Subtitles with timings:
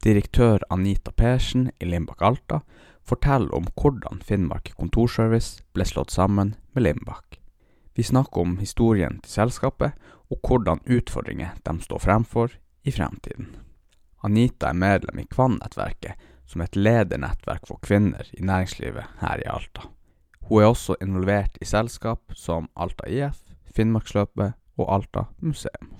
[0.00, 2.62] Direktør Anita Persen i Limbak Alta
[3.04, 7.36] forteller om hvordan Finnmark kontorservice ble slått sammen med Limbak.
[7.92, 9.92] Vi snakker om historien til selskapet,
[10.30, 12.54] og hvordan utfordringer de står fremfor
[12.86, 13.50] i fremtiden.
[14.24, 19.48] Anita er medlem i Kvann-nettverket, som er et ledernettverk for kvinner i næringslivet her i
[19.52, 19.90] Alta.
[20.48, 23.42] Hun er også involvert i selskap som Alta IF,
[23.74, 25.92] Finnmarksløpet og Alta museum.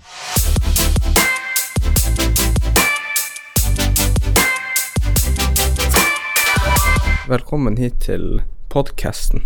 [7.29, 9.43] Velkommen hit til podkasten.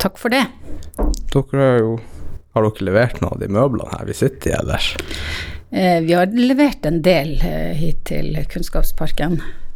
[0.00, 0.44] Takk for det.
[1.32, 1.94] Dere har jo
[2.56, 4.86] Har dere levert noen av de møblene her vi sitter i ellers?
[5.68, 9.34] Eh, vi har levert en del eh, hit til Kunnskapsparken,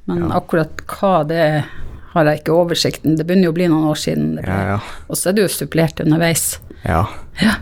[0.08, 0.30] men Ja.
[0.38, 1.42] akkurat hva det
[2.14, 3.18] har jeg ikke oversikten.
[3.18, 4.30] Det begynner jo å bli noen år siden.
[4.40, 4.78] Ja, ja.
[5.12, 6.58] Og så er det jo supplert underveis.
[6.86, 7.04] Ja.
[7.42, 7.58] Ja.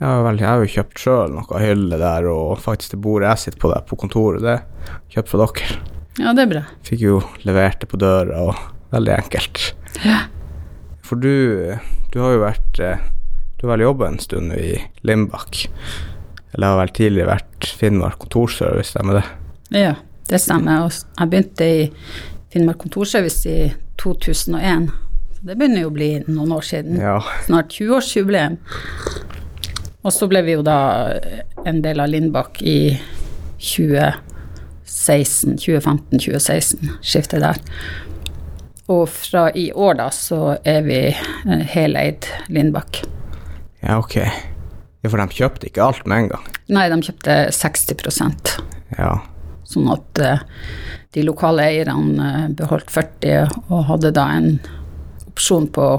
[0.00, 3.38] Ja, vel, jeg har jo kjøpt sjøl noe hylle der, og faktisk det bordet jeg
[3.46, 5.78] sitter på der på kontoret, det er kjøpt fra dere.
[6.20, 6.62] Ja, det er bra.
[6.84, 8.54] Fikk jo levert det på døra, og
[8.94, 9.62] veldig enkelt.
[10.04, 10.24] Ja.
[11.04, 11.76] For du,
[12.12, 13.04] du har jo vært eh,
[13.58, 15.64] Du har vel jobba en stund i Limbak.
[16.52, 19.24] Eller har vel tidligere vært Finnmark kontorservice, stemmer det?
[19.74, 19.94] Ja,
[20.30, 20.86] det stemmer.
[20.92, 21.80] Jeg begynte i
[22.52, 24.88] Finnmark kontorservice i 2001.
[25.34, 27.00] Så det begynner jo å bli noen år siden.
[27.02, 27.18] Ja.
[27.46, 28.54] Snart 20-årsjubileum.
[30.06, 30.78] Og så ble vi jo da
[31.66, 32.98] en del av Lindbakk i
[33.58, 37.56] 2016, 2015-2016, skiftet der.
[38.88, 43.02] Og fra i år da så er vi eh, heleid Lindbakk.
[43.82, 44.16] ja, ok.
[45.02, 46.46] Ja, for de kjøpte ikke alt med en gang.
[46.74, 48.54] Nei, de kjøpte 60%
[48.98, 49.12] Ja.
[49.68, 50.40] sånn at eh,
[51.14, 54.54] de lokale eierne eh, beholdt 40 og hadde da en
[55.28, 55.90] opsjon på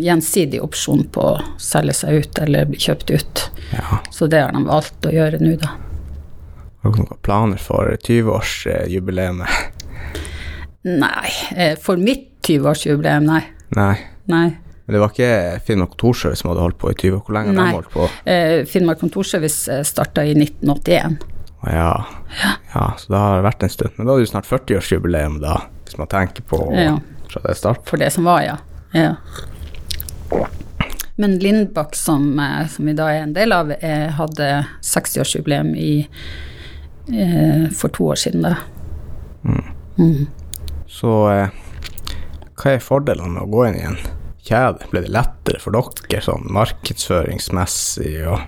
[0.00, 3.42] gjensidig opsjon på å selge seg ut eller bli kjøpt ut.
[3.76, 3.98] ja.
[4.10, 5.74] Så det har de valgt å gjøre nå, da.
[6.82, 9.44] Har dere noen planer for 20-årsjubileet?
[10.88, 13.42] Nei, eh, for mitt 20-årsjubileum, nei.
[13.76, 13.94] Nei.
[14.32, 14.46] Nei.
[14.86, 17.24] Men det var ikke Finnmark kontorservice som hadde holdt på i 20 år?
[17.26, 17.66] Hvor lenge har Nei.
[17.68, 18.06] de holdt på?
[18.24, 21.18] Eh, Finnmark kontorservice starta i 1981.
[21.58, 21.90] Å Ja.
[22.74, 23.90] ja, så det har vært en stund.
[23.98, 26.96] Men da er det jo snart 40-årsjubileum, da, hvis man tenker på Ja.
[27.28, 27.84] fra det start.
[27.84, 28.56] For det som var, ja.
[28.94, 29.16] ja.
[31.16, 36.08] Men Lindbakk, som, eh, som vi da er en del av, eh, hadde 60-årsjubileum i
[37.12, 38.54] eh, for to år siden, da.
[39.44, 40.26] Mm.
[40.98, 41.50] Så eh,
[42.58, 43.98] hva er fordelene med å gå inn i en
[44.48, 44.88] kjede?
[44.90, 48.40] Ble det lettere for dere sånn markedsføringsmessig og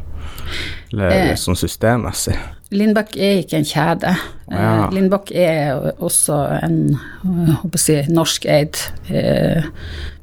[0.91, 1.37] eller Eh.
[1.39, 2.35] sånn systemmessig?
[2.75, 4.13] Lindbakk er ikke en kjede.
[4.51, 4.87] Ja.
[4.87, 8.79] Eh, Lindbakk er også en eh, håper å si, norskeid
[9.11, 9.67] eh,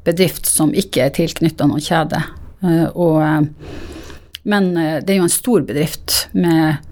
[0.04, 2.22] bedrift som ikke er tilknytta noen kjede.
[2.64, 3.40] Eh, og, eh,
[4.42, 6.84] men eh, det er jo en stor bedrift med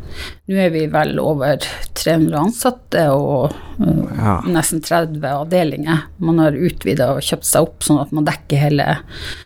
[0.49, 1.59] Nå er vi vel over
[1.99, 3.53] 300 ansatte og
[3.83, 4.39] eh, Ja.
[4.49, 6.07] nesten 30 avdelinger.
[6.25, 8.87] Man har utvida og kjøpt seg opp sånn at man dekker hele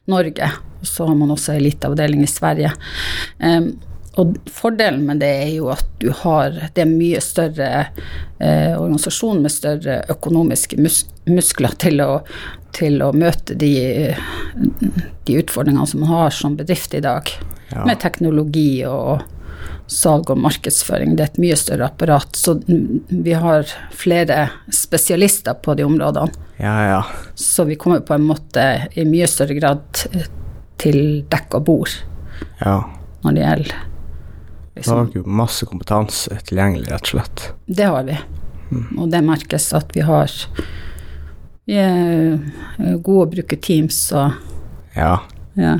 [0.06, 0.50] Norge.
[0.80, 2.70] Og så har man også ei lita avdeling i Sverige.
[3.42, 3.72] Um,
[4.20, 7.68] og fordelen med det er jo at du har Det er mye større
[8.38, 12.22] eh, organisasjon med større økonomiske mus muskler til å,
[12.76, 14.14] til å møte de,
[15.26, 17.30] de utfordringene som man har som bedrift i dag.
[17.70, 17.84] Ja.
[17.86, 19.22] Med teknologi og
[19.90, 21.16] salg og markedsføring.
[21.16, 22.36] Det er et mye større apparat.
[22.36, 22.60] Så
[23.08, 23.66] vi har
[23.96, 26.30] flere spesialister på de områdene.
[26.60, 27.02] Ja, ja.
[27.34, 30.04] Så vi kommer på en måte i mye større grad
[30.80, 31.94] til dekk og bord
[32.60, 32.76] ja.
[33.24, 37.46] når det gjelder Da har liksom, dere masse kompetanse tilgjengelig, rett og slett.
[37.66, 38.16] Det har vi.
[38.96, 40.30] Og det merkes at vi har
[41.68, 42.38] Vi er
[43.04, 44.32] gode å bruke Teams og
[44.96, 45.20] Ja.
[45.54, 45.76] ja.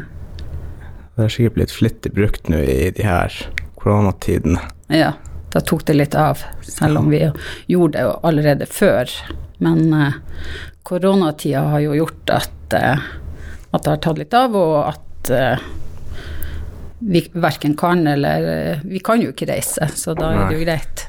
[1.17, 3.35] Det er sikkert blitt flittig brukt nå i de her
[3.81, 4.61] koronatidene.
[4.89, 5.15] ja.
[5.51, 7.25] Da tok det litt av, selv om vi
[7.67, 9.11] gjorde det jo allerede før.
[9.59, 10.13] Men eh,
[10.87, 13.03] koronatida har jo gjort at, eh,
[13.75, 15.65] at det har tatt litt av, og at eh,
[17.01, 20.65] vi verken kan eller eh, Vi kan jo ikke reise, så da er det jo
[20.69, 21.07] greit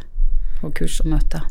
[0.61, 1.45] på kurs og møter.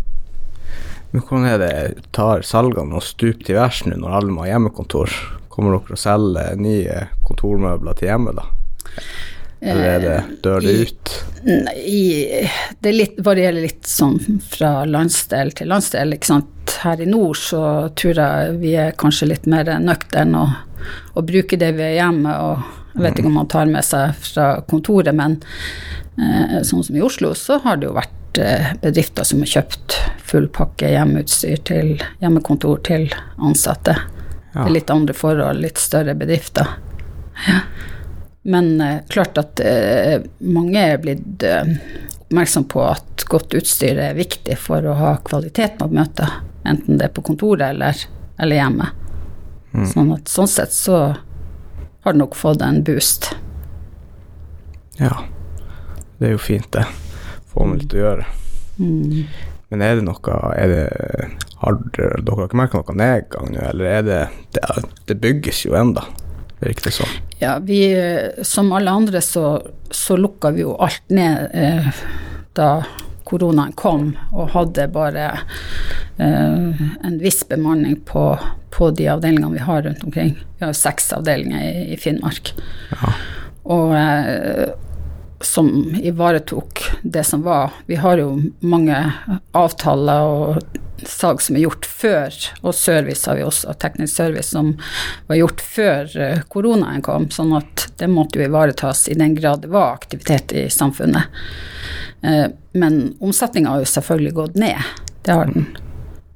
[1.11, 1.73] Men hvordan er det,
[2.15, 5.15] tar salgene og stup til værs nå når alle må ha hjemmekontor?
[5.51, 8.47] Kommer dere å selge nye kontormøbler til hjemmet, da?
[9.61, 11.15] Eller er det, dør det ut?
[11.45, 12.49] Nei,
[12.81, 14.17] det litt, varierer litt sånn
[14.49, 16.15] fra landsdel til landsdel.
[16.17, 16.77] Ikke sant?
[16.81, 17.63] Her i nord så
[17.99, 20.87] tror jeg vi er kanskje litt mer nøkterne og,
[21.19, 22.33] og bruker det vi er hjemme.
[22.33, 25.37] og Jeg vet ikke om man tar med seg fra kontoret, men
[26.17, 29.97] eh, sånn som i Oslo, så har det jo vært eh, bedrifter som har kjøpt
[30.31, 33.97] full pakke hjemmeutstyr til hjemmekontor til ansatte.
[34.55, 34.67] Ja.
[34.69, 36.77] Litt andre forhold, litt større bedrifter.
[37.47, 37.61] Ja.
[38.43, 44.57] Men eh, klart at eh, mange er blitt oppmerksom på at godt utstyr er viktig
[44.59, 47.99] for å ha kvalitet på møter, enten det er på kontoret eller,
[48.39, 48.89] eller hjemme.
[49.75, 49.87] Mm.
[49.87, 51.03] Sånn at sånn sett så
[52.03, 53.33] har det nok fått en boost.
[54.99, 55.15] Ja.
[56.19, 56.85] Det er jo fint, det.
[57.51, 58.27] Få meg litt å gjøre.
[58.81, 59.25] Mm.
[59.71, 60.85] Men er det noe er det,
[61.61, 64.21] Har dere ikke merka noe nedgang nå, eller er det
[64.57, 64.63] Det,
[65.11, 66.07] det bygges jo enda,
[66.63, 67.13] virker det som.
[67.41, 67.83] Ja, vi,
[68.47, 69.61] som alle andre så,
[69.91, 72.03] så lukka vi jo alt ned eh,
[72.59, 72.71] da
[73.31, 75.29] koronaen kom, og hadde bare
[76.19, 78.25] eh, en viss bemanning på,
[78.75, 80.35] på de avdelingene vi har rundt omkring.
[80.59, 82.53] Vi har seks avdelinger i, i Finnmark.
[82.91, 83.15] Ja.
[83.71, 84.73] Og eh,
[85.41, 87.71] som ivaretok det som var.
[87.87, 88.99] Vi har jo mange
[89.57, 94.75] avtaler og salg som er gjort før, og service har vi også, teknisk service som
[95.31, 99.65] var gjort før eh, koronaen kom, sånn at det måtte jo ivaretas i den grad
[99.65, 101.41] det var aktivitet i samfunnet.
[102.23, 104.93] Eh, Men omsetninga har jo selvfølgelig gått ned,
[105.25, 105.71] det har den.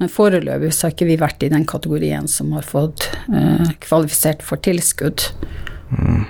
[0.01, 4.43] Men foreløpig så har ikke vi vært i den kategorien som har fått eh, kvalifisert
[4.43, 5.29] for tilskudd.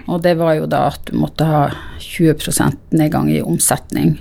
[0.08, 1.62] Og det var jo da at du måtte ha
[2.00, 4.18] 20% nedgang i omsetning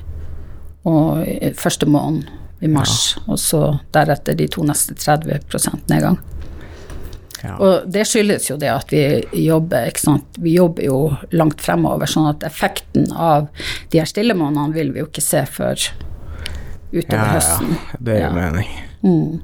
[0.88, 1.24] og
[1.60, 2.28] første måned
[2.64, 5.42] i mars, og så deretter de to neste 30
[5.92, 6.18] nedgang.
[7.44, 7.58] Ja.
[7.60, 9.02] Og det skyldes jo det at vi
[9.44, 10.38] jobber, ikke sant.
[10.40, 11.00] Vi jobber jo
[11.36, 13.50] langt fremover, sånn at effekten av
[13.92, 15.76] de her stille månedene vil vi jo ikke se før
[16.94, 17.74] utover ja, høsten.
[17.76, 18.34] ja, det er jo Ja.
[18.38, 18.70] mening.
[19.04, 19.42] Mm.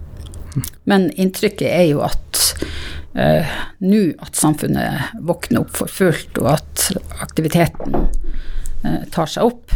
[0.86, 2.56] Men inntrykket er jo at
[3.20, 6.90] eh, nå at samfunnet våkner opp for fullt, og at
[7.22, 9.76] aktiviteten eh, tar seg opp,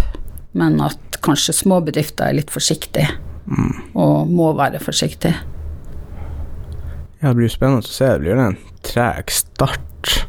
[0.57, 3.09] men at kanskje små bedrifter er litt forsiktige,
[3.99, 5.35] og må være forsiktige.
[7.23, 8.09] Ja, det blir spennende å se.
[8.11, 10.25] Det blir en treg start.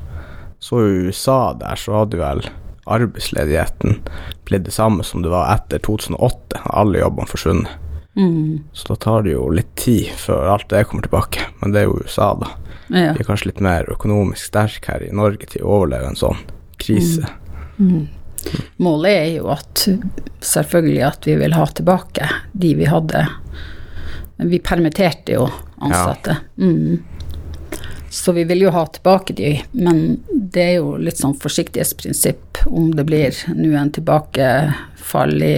[0.63, 2.45] Så i USA der, så hadde vel
[2.85, 3.99] arbeidsledigheten
[4.47, 6.63] blitt det samme som det var etter 2008.
[6.71, 7.81] Alle jobbene forsvunnet.
[8.15, 8.63] Mm.
[8.73, 11.43] Så da tar det jo litt tid før alt det kommer tilbake.
[11.59, 12.53] Men det er jo USA, da.
[12.89, 13.15] Ja.
[13.15, 16.41] Vi er kanskje litt mer økonomisk sterke her i Norge til å overleve en sånn
[16.81, 17.31] krise.
[18.77, 19.87] Målet er jo at
[20.45, 23.25] selvfølgelig at vi vil ha tilbake de vi hadde.
[24.37, 25.49] Vi permitterte jo
[25.81, 26.37] ansatte.
[26.61, 26.99] Mm.
[28.15, 32.93] Så vi vil jo ha tilbake de, men det er jo litt sånn forsiktighetsprinsipp om
[32.95, 35.57] det blir nå en tilbakefall i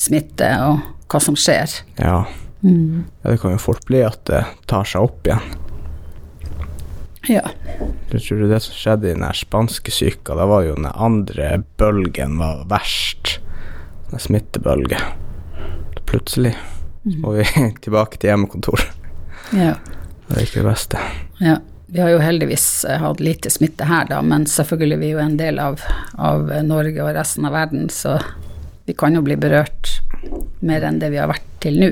[0.00, 0.80] smitte og
[1.12, 1.76] hva som skjer.
[2.00, 2.24] Ja.
[2.64, 3.04] Mm.
[3.22, 4.40] ja, det kan jo fort bli at det
[4.70, 5.63] tar seg opp igjen.
[7.28, 7.42] Ja.
[8.12, 10.88] Jeg tror det det som skjedde i den her spanske syka, da var jo den
[10.92, 13.38] andre bølgen var verst.
[14.10, 15.00] Den smittebølge.
[16.04, 16.54] Plutselig
[17.04, 17.46] må vi
[17.84, 18.88] tilbake til hjemmekontor.
[19.52, 19.74] ja.
[20.24, 21.00] Det er ikke det beste.
[21.44, 21.58] Ja,
[21.92, 25.20] vi har jo heldigvis eh, hatt lite smitte her, da, men selvfølgelig vi er jo
[25.20, 25.82] en del av,
[26.16, 28.16] av Norge og resten av verden, så
[28.88, 29.98] vi kan jo bli berørt
[30.64, 31.90] mer enn det vi har vært til nå.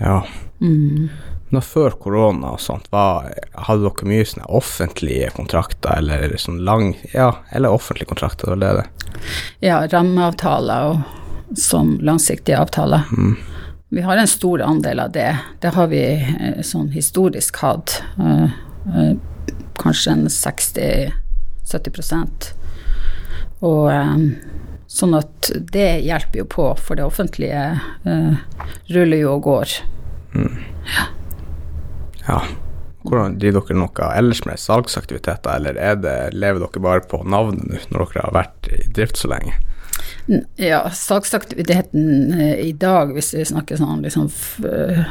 [0.00, 0.22] Ja.
[0.64, 1.10] Mm.
[1.50, 3.30] Nå før korona og sånt, var,
[3.68, 8.62] hadde dere mye sånne offentlige kontrakter, eller sånn lang Ja, eller offentlige kontrakter, det var
[8.64, 8.88] det det.
[9.64, 10.96] Ja, rammeavtaler og
[11.56, 13.02] sånn langsiktige avtaler.
[13.16, 13.36] Mm.
[13.88, 15.38] Vi har en stor andel av det.
[15.60, 18.02] Det har vi eh, sånn historisk hatt.
[18.20, 18.44] eh,
[18.92, 19.16] eh,
[19.78, 22.52] kanskje en 60-70%
[23.64, 24.16] Og eh,
[24.86, 27.80] sånn at det hjelper jo på, for det offentlige
[28.88, 29.68] ruller jo og går.
[30.34, 31.02] Ja.
[33.08, 37.64] Hvordan driver dere noe ellers med salgsaktiviteter, eller er det, lever dere bare på navnet
[37.70, 39.54] nå, når dere har vært i drift så lenge?
[40.60, 44.28] Ja, salgsaktiviteten eh, i dag, hvis vi snakker sånn liksom
[44.68, 45.04] eh,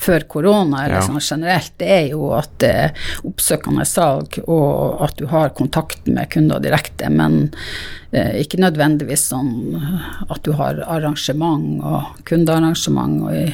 [0.00, 1.02] før korona, eller Ja.
[1.08, 2.94] sånn generelt, det er jo at det er
[3.26, 7.50] oppsøkende salg, og at du har kontakt med kunder direkte, men
[8.12, 9.52] eh, ikke nødvendigvis sånn
[10.28, 13.50] at du har arrangement og kundearrangement, og i,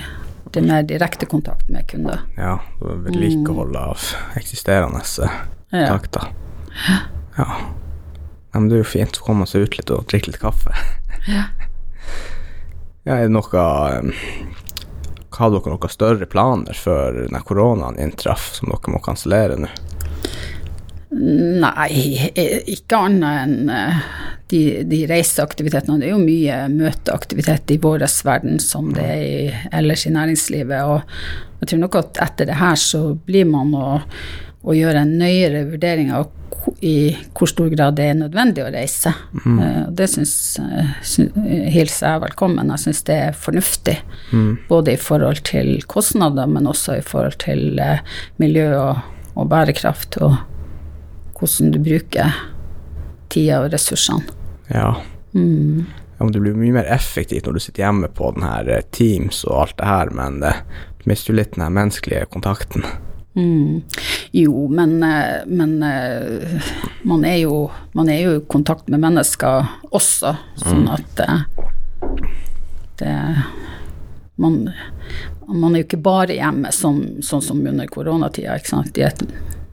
[0.60, 2.22] er mer direkte kontakt med kunder.
[2.36, 4.02] Ja, vedlikehold av
[4.38, 5.30] eksisterende takter.
[5.70, 5.88] Ja.
[5.88, 6.32] kontakter.
[6.86, 6.98] Ja.
[7.36, 7.48] ja.
[8.54, 10.72] Men det er jo fint å komme seg ut litt og drikke litt kaffe.
[11.26, 11.48] Ja.
[13.06, 13.62] Ja, er det noe
[15.36, 19.68] Har dere noen større planer før når koronaen inntraff, som dere må kansellere nå?
[21.16, 24.00] Nei, eh, ikke annet enn eh,
[24.52, 26.00] de, de reiseaktivitetene.
[26.00, 30.82] Det er jo mye møteaktivitet i vår verden som det er i, ellers i næringslivet.
[30.85, 33.87] Og jeg tror nok at etter det her så blir man å,
[34.66, 36.28] å gjøre en nøyere vurdering av
[36.82, 39.12] i hvor stor grad det er nødvendig å reise.
[39.44, 39.61] Mm.
[39.61, 42.73] og det syns, eh, hilser jeg velkommen.
[42.75, 43.96] Jeg syns det er fornuftig.
[44.68, 48.02] Både i forhold til kostnader, men også i forhold til eh,
[48.42, 49.02] miljø og,
[49.37, 50.20] og bærekraft.
[50.26, 50.37] og
[51.36, 52.34] hvordan du bruker
[53.32, 54.24] tida og ressursene.
[54.68, 54.96] Ja.
[55.36, 55.84] Mm.
[56.18, 58.86] ja, men det blir mye mer effektivt når du sitter hjemme på den her eh,
[58.90, 60.54] Teams og alt det her, men det
[61.04, 62.86] mister jo litt den her menneskelige kontakten.
[63.36, 63.82] Mm.
[64.32, 66.62] Jo, men, eh, men eh,
[67.02, 71.20] man, er jo, man er jo i kontakt med mennesker også, sånn at
[72.96, 73.12] det,
[74.40, 74.70] man,
[75.48, 78.56] man, er jo ikke bare hjemme sånn, sånn som under koronatida.
[78.56, 78.96] ikke sant?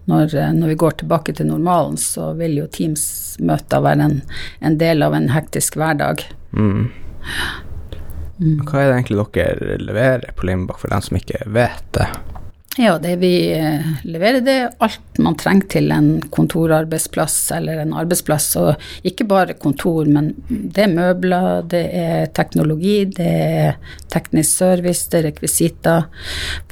[0.09, 4.17] Når, når, vi går tilbake til normalen, så vil jo Teams-møter være en,
[4.59, 6.25] en, del av en hektisk hverdag.
[6.51, 6.89] Mm.
[8.41, 8.59] Mm.
[8.67, 12.09] Hva er det egentlig dere leverer på Limbak, for dem som ikke vet det?
[12.77, 17.91] Ja, det vi eh, leverer, det er alt man trenger til en kontorarbeidsplass eller en
[17.93, 18.47] arbeidsplass.
[18.57, 25.05] Og ikke bare kontor, men det er møbler, det er teknologi, det er teknisk service,
[25.11, 26.07] det er rekvisitter.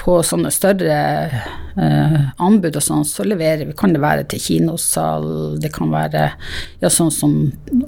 [0.01, 0.97] På sånne større
[1.29, 3.77] eh, anbud og sånn, så leverer vi.
[3.77, 5.29] Kan det være til kinosal,
[5.61, 6.25] det kan være
[6.81, 7.37] ja, sånn som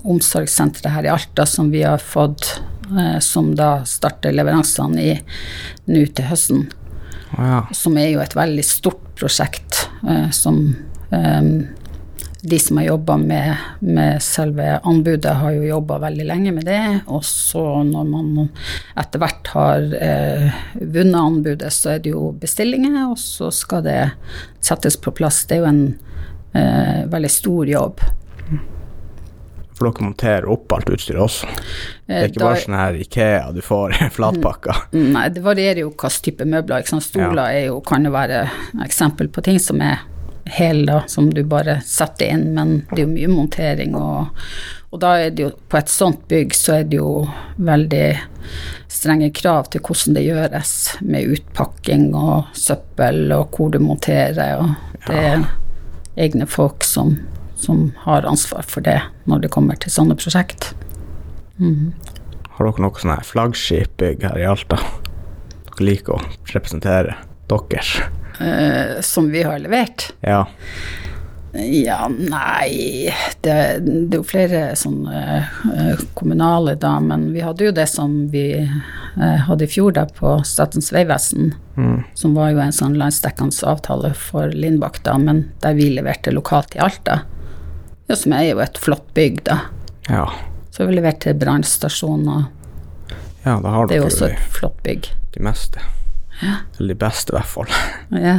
[0.04, 2.60] omsorgssenteret her i Alta som vi har fått,
[2.94, 5.18] eh, som da starter leveransene i
[5.90, 6.66] nå til høsten
[7.38, 7.64] ja.
[7.76, 10.60] som er jo et veldig stort prosjekt eh, som
[11.12, 11.42] eh,
[12.46, 16.82] de som har jobba med, med, selve anbudet, har jo jobba veldig lenge med det.
[17.08, 18.50] Og så når man
[19.00, 24.02] etter hvert har eh, vunnet anbudet, så er det jo bestillinger, og så skal det
[24.60, 25.46] settes på plass.
[25.48, 25.86] Det er jo en
[26.52, 28.04] eh, veldig stor jobb.
[29.74, 31.50] For dere monterer opp alt utstyret også?
[32.06, 34.78] Det er ikke da, bare sånn her Ikea du får flatpakka?
[34.94, 36.88] Mm, nei, det varierer jo hvilken type møbler.
[37.04, 37.68] Stoler ja.
[37.70, 38.46] jo, kan jo være
[38.86, 40.04] eksempel på ting som er
[40.46, 44.44] hele, da, som du bare setter inn, men det er jo mye montering og,
[44.92, 47.24] og da er det jo på et sånt bygg så er det jo
[47.56, 48.08] veldig
[48.92, 55.08] strenge krav til hvordan det gjøres med utpakking og søppel og hvor du monterer, og
[55.08, 55.48] det er
[56.28, 57.16] egne folk som
[57.64, 60.74] som har ansvar for det når det kommer til sånne prosjekt.
[61.60, 61.94] Mm.
[62.58, 64.82] Har dere noe sånn flaggskipbygg her i Alta?
[65.70, 67.16] Dere liker å representere
[67.50, 67.96] deres?
[68.40, 70.12] Eh, som vi har levert?
[70.22, 70.46] Ja.
[71.54, 77.74] Ja, nei Det, det er jo flere sånne uh, kommunale, da, men vi hadde jo
[77.76, 82.00] det som vi uh, hadde i fjor da på Statens vegvesen, mm.
[82.18, 86.74] som var jo en sånn landsdekkende avtale for Lindbakk, da, men der vi leverte lokalt
[86.74, 87.22] i Alta.
[88.08, 89.60] Ja, som er jo et flott bygg, da.
[90.10, 90.28] Ja.
[90.72, 92.48] Så vi levert til brannstasjoner.
[93.44, 95.12] Ja, da har det er jo også et flott bygg.
[95.36, 95.84] De meste.
[96.42, 96.56] Ja.
[96.78, 97.76] Eller de beste, i hvert fall.
[98.12, 98.38] Ja.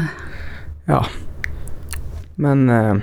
[0.88, 1.00] ja.
[2.34, 2.96] Men eh,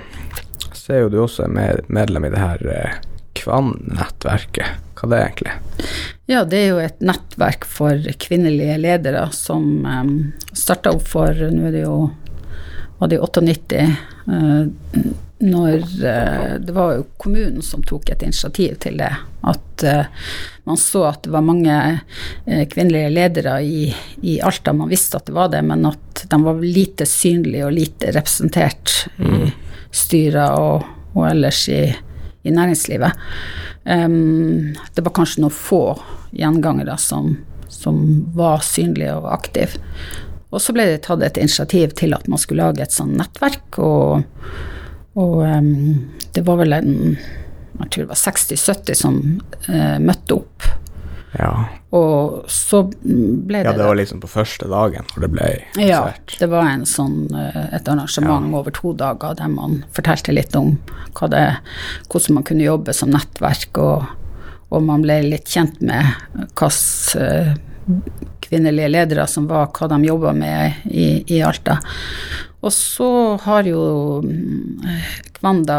[0.68, 2.98] jeg ser jo du også er med, medlem i det her eh,
[3.38, 4.80] Kvann-nettverket.
[4.98, 5.54] Hva er det egentlig?
[6.30, 11.34] Ja, det er jo et nettverk for kvinnelige ledere som um, eh, starta opp for
[11.34, 11.96] Nå er det jo
[13.02, 13.86] var det 98.
[14.28, 14.68] Uh,
[15.42, 19.10] når uh, Det var jo kommunen som tok et initiativ til det.
[19.42, 20.28] At uh,
[20.68, 21.76] man så at det var mange
[22.46, 23.88] uh, kvinnelige ledere i,
[24.22, 24.74] i, Alta.
[24.76, 29.06] Man visste at det var det, men at de var lite synlige og lite representert
[29.18, 29.50] i
[29.92, 31.84] styrer og, og ellers i,
[32.42, 33.12] i næringslivet.
[33.84, 35.84] Um, det var kanskje noen få
[36.32, 37.34] gjengangere som,
[37.68, 37.98] som
[38.36, 39.80] var synlige og aktive.
[40.52, 43.78] Og så ble det tatt et initiativ til at man skulle lage et sånt nettverk,
[43.80, 44.22] og
[45.18, 45.72] og um,
[46.32, 46.92] det var vel en
[47.82, 49.18] jeg tror det var 60-70 som
[49.68, 50.66] uh, møtte opp.
[51.38, 51.50] Ja.
[51.96, 56.34] Og så ble det Ja, det var liksom på første dagen hvor det ble lansert.
[56.34, 58.58] Ja, det var en sånn, uh, et arrangement ja.
[58.60, 60.76] over to dager der man fortalte litt om
[61.32, 61.46] det,
[62.12, 64.06] hvordan man kunne jobbe som nettverk, og,
[64.72, 66.12] og man ble litt kjent med
[66.58, 67.52] hvilke uh,
[68.42, 71.78] kvinnelige ledere som var, hva de jobba med i, i Alta.
[72.62, 73.10] Og så
[73.42, 73.82] har jo
[75.38, 75.78] Kvanda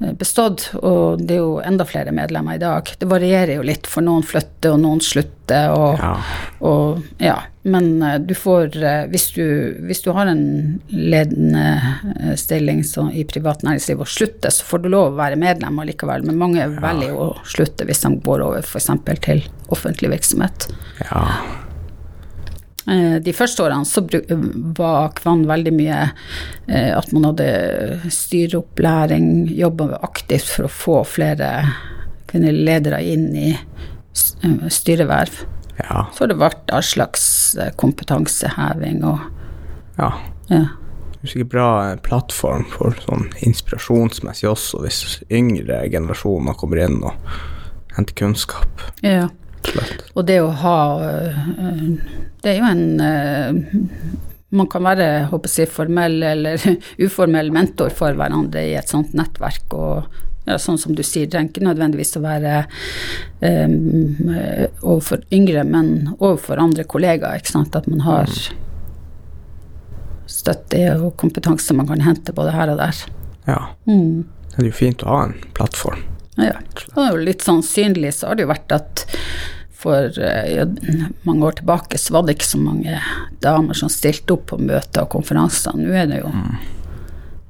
[0.00, 2.92] eh, bestått, og det er jo enda flere medlemmer i dag.
[3.00, 6.12] Det varierer jo litt, for noen flytter og noen slutter, og ja.
[6.64, 7.38] Og, ja.
[7.64, 9.44] Men eh, du får eh, hvis du,
[9.88, 10.44] hvis du, har en
[10.92, 16.28] ledende stilling i privat næringsliv og slutter, så får du lov å være medlem allikevel,
[16.28, 16.72] men mange ja.
[16.84, 18.92] velger å slutte hvis de går over f.eks.
[19.24, 20.68] til offentlig virksomhet.
[21.08, 21.24] Ja.
[22.86, 24.02] Eh, de første årene så
[24.76, 26.00] var Kvann veldig mye
[26.68, 31.50] eh, at man hadde styreopplæring, jobba aktivt for å få flere
[32.28, 35.44] kvinnelige ledere inn i eh, styreverv.
[35.80, 36.04] Ja.
[36.12, 37.26] Så har det vært all slags
[37.80, 39.30] kompetanseheving og
[39.98, 40.10] Ja.
[40.50, 40.64] ja.
[41.14, 41.68] Det er sikkert bra
[42.04, 44.98] plattform for sånn inspirasjonsmessig også, hvis
[45.32, 47.14] yngre generasjoner kommer inn og
[47.96, 48.84] henter kunnskap.
[49.00, 49.30] Ja.
[49.64, 50.02] Slett.
[50.12, 50.76] Og det å ha
[52.44, 53.80] Det er jo en eh,
[54.54, 56.62] man kan være jeg, formell eller
[57.04, 61.34] uformell mentor for hverandre i et sånt nettverk, og ja, sånn som du sier, det
[61.34, 62.56] trenger ikke nødvendigvis å være
[63.40, 64.34] um,
[64.82, 67.40] overfor yngre, men overfor andre kollegaer.
[67.40, 67.76] ikke sant?
[67.78, 68.28] At man har
[70.28, 73.00] støtte og kompetanse man kan hente både her og der.
[73.48, 73.60] Ja.
[73.88, 74.26] Mm.
[74.50, 76.04] Det er jo fint å ha en plattform.
[76.36, 76.58] Ja.
[76.92, 79.03] Og er litt sånn synlig så har det jo vært at
[79.84, 80.66] for eh, ja,
[81.28, 83.00] mange år tilbake så var det ikke så mange
[83.44, 85.76] damer som stilte opp på møter og konferanser.
[85.78, 86.32] Nå er det jo,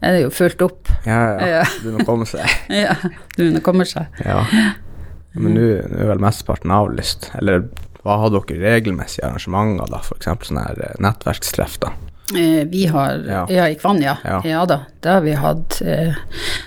[0.02, 0.90] er det jo fullt opp.
[1.06, 1.62] Ja, ja.
[1.64, 2.56] Det begynner komme seg.
[2.84, 2.96] Ja,
[3.38, 4.22] nå kommer seg.
[4.24, 4.42] Ja.
[5.34, 7.30] Men nå nå er vel mesteparten avlyst.
[7.38, 7.66] Eller
[8.04, 10.02] hva har dere regelmessige arrangementer, da?
[10.04, 10.28] F.eks.
[10.50, 11.94] sånne her eh, nettverkstreff, da?
[12.32, 13.46] Eh, Vi har Ja.
[13.50, 14.16] Ja, i Kvann, ja.
[14.44, 14.66] Ja.
[14.66, 15.82] Da, det har vi hatt.
[15.84, 16.14] eh,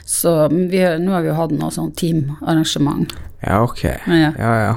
[0.06, 3.14] Så vi har, nå har vi jo hatt noe sånn teamarrangement.
[3.42, 3.84] Ja, ok.
[4.08, 4.32] Ja.
[4.38, 4.76] Ja, ja.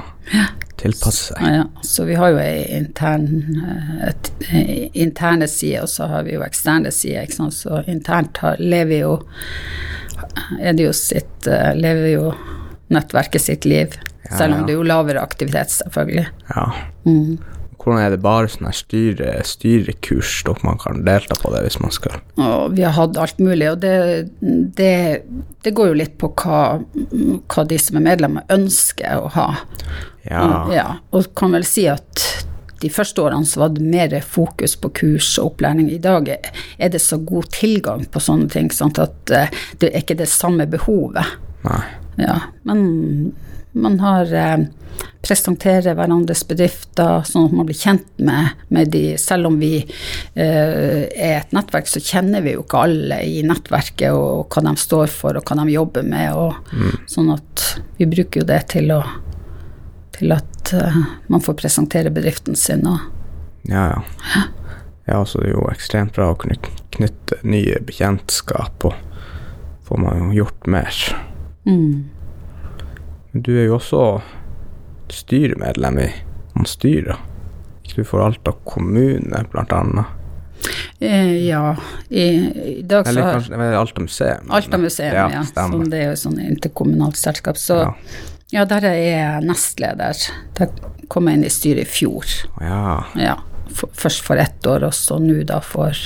[0.77, 1.41] Tilpasse seg.
[1.41, 1.63] Ja, ja.
[1.85, 4.31] Så vi har jo ei intern, eh, et,
[4.93, 7.23] interne side, og så har vi jo eksterne sider.
[7.23, 7.53] Ikke sant?
[7.53, 9.19] Så internt har, lever jo
[10.61, 12.33] er det jo sitt Lever jo
[12.93, 13.95] nettverket sitt liv.
[14.37, 14.65] Selv om ja.
[14.65, 16.27] det er jo lavere aktivitet, selvfølgelig.
[16.55, 16.71] Ja.
[17.05, 17.39] Mm.
[17.81, 21.79] Hvordan er det bare sånne her styre, styrekurs dere man kan delta på det hvis
[21.81, 23.95] man skal Og vi har hatt alt mulig, og det,
[24.77, 24.93] det,
[25.65, 26.61] det går jo litt på hva,
[27.49, 29.47] hva de som er medlemmer ønsker å ha.
[30.27, 30.43] Ja.
[30.45, 30.87] Mm, ja.
[31.09, 32.27] Og kan vel si at
[32.81, 35.89] de første årene så var det mer fokus på kurs og opplæring.
[35.91, 39.01] I dag er det så god tilgang på sånne ting sant?
[39.01, 41.37] at eh, det er ikke det samme behovet.
[41.65, 41.81] Nei.
[42.21, 43.33] Ja, men
[43.71, 44.33] man har
[45.21, 49.03] presenterer hverandres bedrifter, sånn at man blir kjent med, med de.
[49.21, 54.11] Selv om vi eh, er et nettverk, så kjenner vi jo ikke alle i nettverket,
[54.11, 56.31] og, hva de står for, og hva de jobber med.
[56.33, 56.71] Og,
[57.11, 57.67] Sånn at
[57.99, 59.03] vi bruker jo det til å
[60.21, 60.97] til at eh,
[61.33, 62.85] man får presentere bedriften sin.
[62.87, 62.99] Og,
[63.69, 63.87] Ja,
[64.35, 64.43] ja.
[65.05, 66.59] Ja, så det er jo ekstremt bra å kunne
[66.93, 68.93] knytte nye bekjentskap, og
[69.87, 70.99] får man jo gjort mer.
[71.65, 72.09] mm.
[73.33, 74.21] Du er jo også
[75.15, 76.07] styremedlem i
[76.55, 77.19] noen styrer.
[77.85, 80.17] Ikke du for Alta kommune, blant annet.
[81.01, 81.75] Eh, ja,
[82.09, 82.23] i,
[82.77, 84.51] i dag så Eller kanskje Alta museum.
[84.53, 85.29] Alta museum, ja.
[85.33, 85.43] Ja.
[85.57, 87.57] Som det er jo sånn interkommunalt selskap.
[87.57, 87.93] Så Ja.
[88.53, 90.21] ja, der er jeg nestleder.
[90.59, 90.69] Der
[91.09, 92.25] kom jeg inn i styret i fjor.
[92.61, 93.03] Ja.
[93.17, 93.35] Ja,
[93.73, 95.97] for, først for ett år, og så nå da for,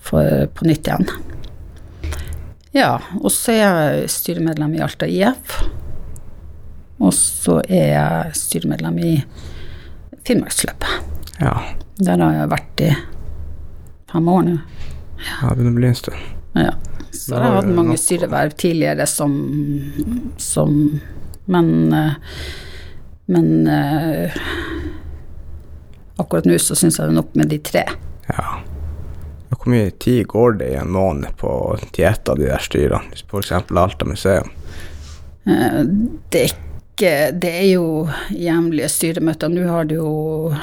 [0.00, 1.08] for på nytt igjen.
[2.74, 5.58] Ja, og så er jeg styremedlem i Alta IF.
[7.04, 9.14] Og så er jeg styremedlem i
[10.24, 11.00] Finnmarksløpet.
[11.40, 11.56] ja.
[12.00, 12.88] Der har jeg vært i
[14.10, 14.54] fem år nå.
[15.22, 16.24] Ja, det begynner å bli en stund.
[16.58, 16.72] Ja.
[17.14, 19.36] Så jeg har hatt mange styreverv tidligere som,
[20.42, 20.72] som
[21.46, 22.16] Men, eh,
[23.30, 24.34] men eh,
[26.18, 27.84] akkurat nå så syns jeg det er nok med de tre.
[28.32, 28.58] Ja.
[29.54, 31.52] Hvor mye tid går det i en måned på
[31.94, 33.14] til ett av de der styrene?
[33.22, 33.52] F.eks.
[33.54, 34.50] Alta museum.
[35.46, 35.82] Eh,
[36.32, 37.86] Det er ikke Det er jo
[38.30, 39.50] jevnlige styremøter.
[39.50, 40.54] Nå har det jo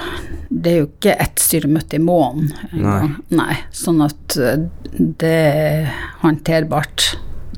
[0.48, 2.52] Det er jo ikke ett styremøte i måneden
[2.84, 3.10] Nei.
[3.36, 3.58] Nei.
[3.76, 4.64] Sånn at eh,
[4.96, 5.92] det er
[6.22, 7.12] håndterbart.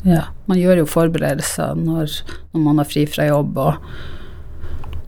[0.03, 0.25] Ja.
[0.49, 2.17] Man gjør jo forberedelser når,
[2.53, 3.93] når man har fri fra jobb og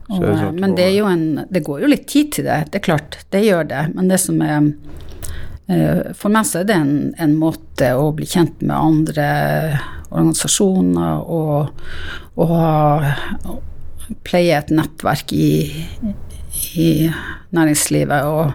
[0.06, 2.78] Og, sånn men det er jo en Det går jo litt tid til det, det
[2.78, 3.88] er klart, det gjør det.
[3.96, 4.70] Men det som er
[5.66, 9.30] For meg så er det en, en måte å bli kjent med andre
[10.12, 11.72] organisasjoner og,
[12.38, 13.56] og ha
[14.28, 15.86] pleie et nettverk i,
[16.78, 16.90] i
[17.56, 18.54] næringslivet og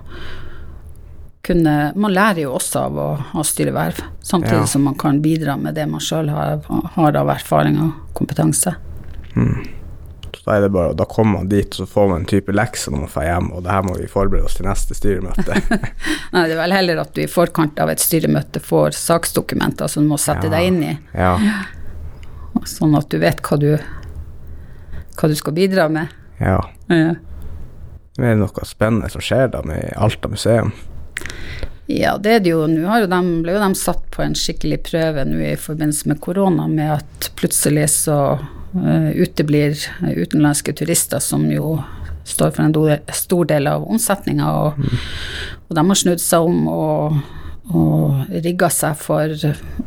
[1.51, 4.67] kunne Man lærer jo også av å ha styreverv, samtidig Ja.
[4.69, 6.61] som man kan bidra med det man sjøl har,
[6.95, 8.75] har av erfaring og kompetanse.
[9.35, 9.80] Så
[10.51, 12.91] da er det bare, da kommer man dit, og så får man en type lekser
[12.91, 15.61] når man får hjem, og det her må vi forberede oss til neste styremøte.
[16.35, 20.03] Nei, det er vel heller at du i forkant av et styremøte får saksdokumenter som
[20.09, 20.57] du må sette Ja.
[20.57, 21.37] deg inn i, ja.
[22.67, 23.71] sånn at du vet hva du,
[25.21, 26.11] hva du skal bidra med.
[26.43, 26.59] ja.
[26.91, 27.15] Ja.
[28.19, 30.73] Men er det noe spennende som skjer da med Alta museum?
[31.87, 32.65] Ja, det er det jo.
[32.69, 36.11] Nå har jo de, ble jo de satt på en skikkelig prøve nå i forbindelse
[36.11, 38.19] med korona, med at plutselig så
[38.71, 41.81] uteblir utenlandske turister, som jo
[42.31, 44.91] står for en stor del av omsetninga, og,
[45.69, 47.21] og de har snudd seg om og,
[47.75, 49.35] og rigga seg for,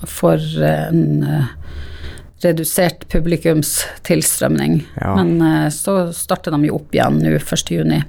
[0.10, 1.54] for en eh,
[2.44, 4.82] redusert publikumstilstrømning.
[5.00, 5.16] Ja.
[5.20, 7.74] Men eh, så starter de jo opp igjen nå 1.
[7.78, 8.04] juni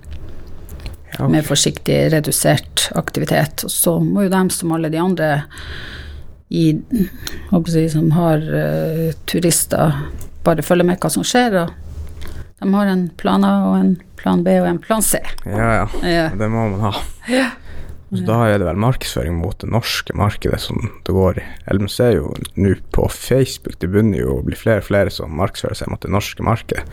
[1.15, 3.63] Ja, med forsiktig redusert aktivitet.
[3.67, 5.29] Og så må jo dem som alle de andre
[6.55, 6.73] i,
[7.71, 9.95] si, som har uh, turister,
[10.45, 11.57] bare følge med hva som skjer.
[11.65, 11.75] Og
[12.61, 15.21] de har en plan A og en plan B og en plan C.
[15.45, 15.87] ja, ja.
[16.09, 16.95] Ja, Det må man ha.
[18.15, 21.45] Så da er det vel markedsføring mot det norske markedet som det går i.
[21.67, 25.11] Eller man ser jo nå på Facebook, det begynner jo å bli flere og flere
[25.11, 26.85] som markedsfører seg mot det norske markedet.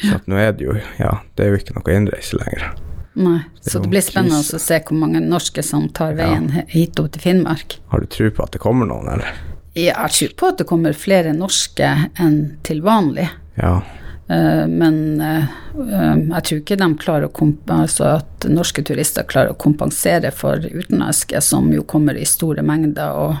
[0.00, 2.70] Så nå er det jo, ja, det er jo ikke noe innreise lenger.
[3.16, 4.56] Nei, Det så det blir spennende krise.
[4.56, 7.76] å se hvor mange norske som tar veien hit opp til Finnmark.
[7.92, 9.36] Har du tro på at det kommer noen, eller?
[9.76, 13.28] Jeg tror på at det kommer flere norske enn til vanlig.
[13.60, 13.82] Ja,
[14.28, 15.44] Eh, Men eh,
[15.92, 20.58] eh, jeg tror ikke de klarer å altså at norske turister klarer å kompensere for
[20.58, 23.36] utenlandske, som jo kommer i store mengder, og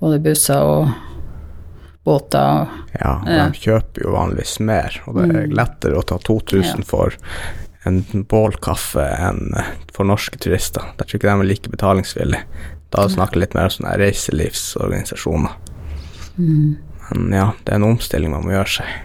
[0.00, 0.88] både busser og
[2.04, 2.62] båter.
[2.62, 2.68] og-
[3.00, 3.20] ja.
[3.26, 3.52] Mm.
[3.52, 6.84] de kjøper jo vanligvis mer, og det er lettere å ta 2000 Ja.
[6.84, 7.12] for
[7.84, 9.52] en bålkaffe enn
[9.92, 10.82] for norske turister.
[10.98, 12.42] Jeg tror ikke de er like betalingsvillige.
[12.94, 15.56] Da snakker jeg litt mer om sånne reiselivsorganisasjoner.
[16.38, 16.76] Mm.
[17.10, 18.96] Men ja, det er en omstilling man må gjøre seg.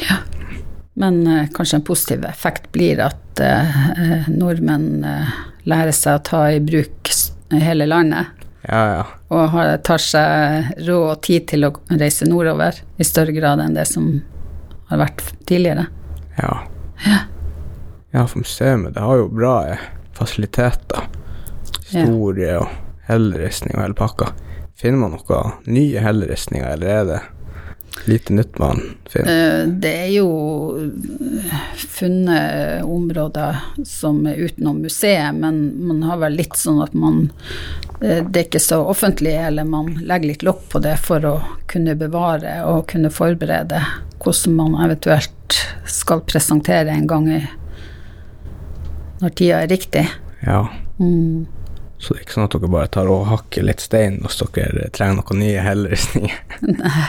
[0.00, 0.20] Ja.
[1.00, 5.32] Men eh, kanskje en positiv effekt blir at eh, eh, nordmenn eh,
[5.68, 7.12] lærer seg å ta i bruk
[7.50, 8.36] hele landet.
[8.68, 9.04] Ja, ja.
[9.32, 13.76] Og har, tar seg råd og tid til å reise nordover i større grad enn
[13.76, 14.10] det som
[14.90, 15.86] har vært tidligere.
[16.36, 16.52] Ja.
[17.06, 17.22] Ja,
[18.12, 21.08] ja for museet det har jo bra eh, fasiliteter.
[21.90, 22.68] Historie og
[23.10, 24.30] helleristning og hele pakka.
[24.80, 27.20] Finner man noen nye helleristninger, eller er det
[28.06, 29.60] lite nytt man finner?
[29.60, 30.28] Eh, Det er jo
[30.78, 37.30] eh, funnet områder som er utenom museet, men man har vel litt sånn at man
[38.00, 41.36] eh, Det er ikke så offentlig, eller man legger litt lokk på det for å
[41.70, 43.82] kunne bevare og kunne forberede
[44.20, 47.40] hvordan man eventuelt skal presentere en gang i
[49.20, 50.06] når tida er riktig.
[50.46, 50.62] Ja.
[50.96, 51.44] Mm.
[52.00, 54.86] Så det er ikke sånn at dere bare tar og hakker litt stein hvis dere
[54.96, 56.00] trenger noe nye heller.
[56.64, 57.08] Nei.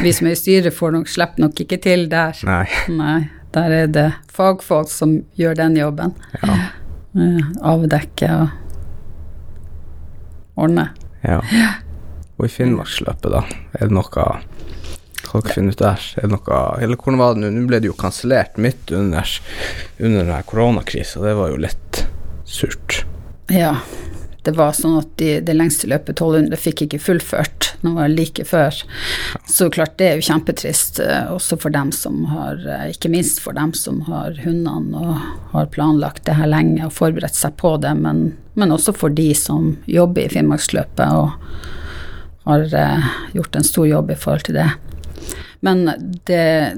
[0.00, 2.38] Vi som er i styret får nok, slipper nok ikke til der.
[2.48, 2.64] Nei.
[2.88, 3.18] Nei,
[3.52, 6.14] der er det fagfolk som gjør den jobben.
[6.40, 6.56] Ja.
[7.18, 8.48] Eh, Avdekke og
[10.64, 10.88] ordne.
[11.26, 11.42] ja.
[12.38, 13.40] Og i Finnmarksløpet, da,
[13.74, 15.98] er det noe Hva dere finne ut der?
[16.20, 17.48] Er det noe Eller hvordan var det nå?
[17.50, 19.26] Nå ble det jo kansellert midt under,
[19.98, 22.04] under denne koronakrisa, det var jo litt
[22.46, 23.00] surt.
[23.50, 23.72] Ja,
[24.48, 27.66] det var sånn at de, det lengste løpet, 1200, fikk ikke fullført.
[27.84, 28.78] Nå var det like før.
[29.44, 33.42] Så klart, det er jo kjempetrist, eh, også for dem som har eh, Ikke minst
[33.44, 37.76] for dem som har hundene og har planlagt det her lenge og forberedt seg på
[37.82, 41.36] det, men, men også for de som jobber i Finnmarksløpet og
[42.48, 44.70] har eh, gjort en stor jobb i forhold til det.
[45.60, 45.84] Men
[46.30, 46.72] det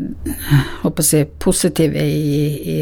[0.82, 2.78] håper jeg, positive i, i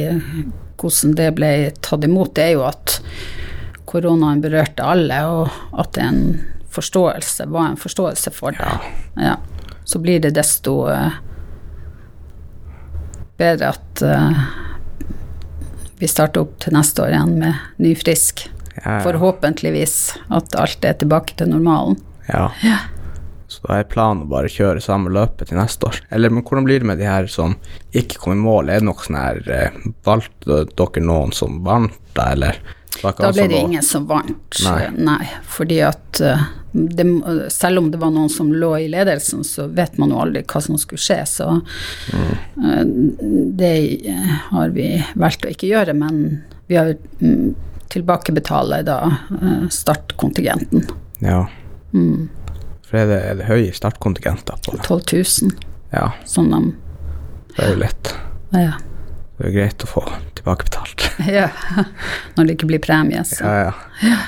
[0.79, 3.01] hvordan det ble tatt imot, det er jo at
[3.89, 6.23] koronaen berørte alle, og at en
[6.75, 8.69] forståelse, var en forståelse for det.
[9.17, 9.37] Ja.
[9.89, 11.17] Så blir det desto eh,
[13.41, 14.43] bedre at eh,
[15.99, 18.45] vi starter opp til neste år igjen med ny frisk.
[18.79, 19.97] Ja, Forhåpentligvis
[20.31, 21.99] at alt er tilbake til normalen.
[22.29, 22.53] Ja.
[23.49, 26.03] Så da er planen å bare kjøre samme løpet til neste år.
[26.15, 27.57] Eller men hvordan blir det med de her som
[27.97, 28.69] ikke kom i mål?
[28.69, 32.61] Er det noe sånn her eh, Valgte dere noen som vant da, eller?
[33.03, 34.89] Da ble det ingen som vant, Nei.
[34.97, 35.27] nei.
[35.47, 37.07] fordi at eh, det,
[37.53, 40.63] selv om det var noen som lå i ledelsen, så vet man jo aldri hva
[40.65, 43.53] som skulle skje, så mm.
[43.61, 43.73] det
[44.11, 47.55] eh, har vi valgt å ikke gjøre, men vi har mm,
[47.93, 48.99] tilbakebetale da
[49.73, 50.85] startkontingenten.
[51.25, 51.47] Ja.
[51.95, 52.29] Mm,
[52.89, 53.73] For er det, er det høye
[54.49, 54.59] da?
[54.65, 54.85] på det?
[54.85, 55.57] 12 000,
[55.95, 56.61] Ja, Sånn de
[57.57, 58.13] det er jo lett.
[58.55, 58.77] ja.
[59.39, 60.03] Det er greit å få
[60.39, 61.07] tilbakebetalt.
[61.39, 61.49] ja.
[62.35, 63.73] Når det ikke blir premie, så Ja,
[64.03, 64.19] ja.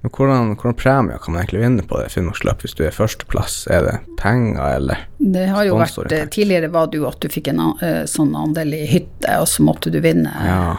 [0.00, 3.56] Men hvordan, hvordan premier kan man egentlig vinne på det Finnmarksløpet hvis du er førsteplass?
[3.68, 5.02] Er det penger, eller?
[5.18, 8.72] Det har jo vært Tidligere var det jo at du fikk en eh, sånn andel
[8.78, 10.78] i hytte, og så måtte du vinne Ja,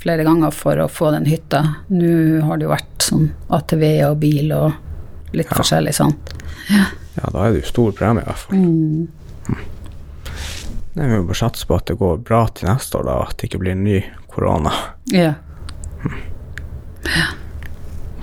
[0.00, 1.62] flere ganger for å få den hytta.
[1.92, 6.34] Nå har det jo vært sånn ATV og bil og litt forskjellig sånt.
[6.72, 9.68] ja da er det jo stor premie, i hvert fall.
[10.94, 13.36] Nei, Vi må bare satse på at det går bra til neste år, da, at
[13.38, 14.00] det ikke blir ny
[14.32, 14.72] korona.
[15.14, 15.34] Ja.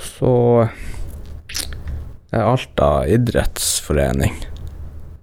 [0.04, 0.34] Så
[2.28, 4.36] det er Alta idrettsforening.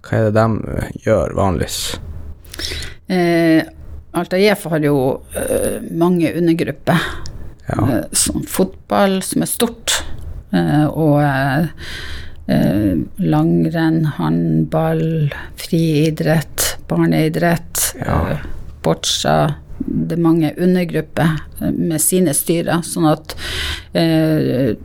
[0.05, 1.79] Hva er det de eh, gjør vanligvis?
[3.09, 3.61] Eh,
[4.15, 4.97] Alta IF har jo
[5.37, 7.07] eh, mange undergrupper.
[7.65, 10.03] Ja, Eh, som fotball, som er stort,
[10.53, 11.17] eh, og
[12.47, 18.19] eh, langrenn, håndball, friidrett, barneidrett, Ja.
[18.31, 18.37] eh,
[18.83, 19.55] boccia.
[19.77, 23.35] Det er mange undergrupper eh, med sine styrer, sånn at
[23.93, 24.75] eh,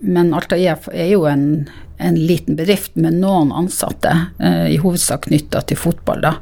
[0.00, 1.66] Men Alta IF er jo en,
[1.98, 6.36] en liten bedrift med noen ansatte, eh, i hovedsak knytta til fotball, da.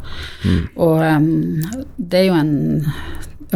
[0.77, 1.31] Og em,
[1.97, 2.53] det er jo en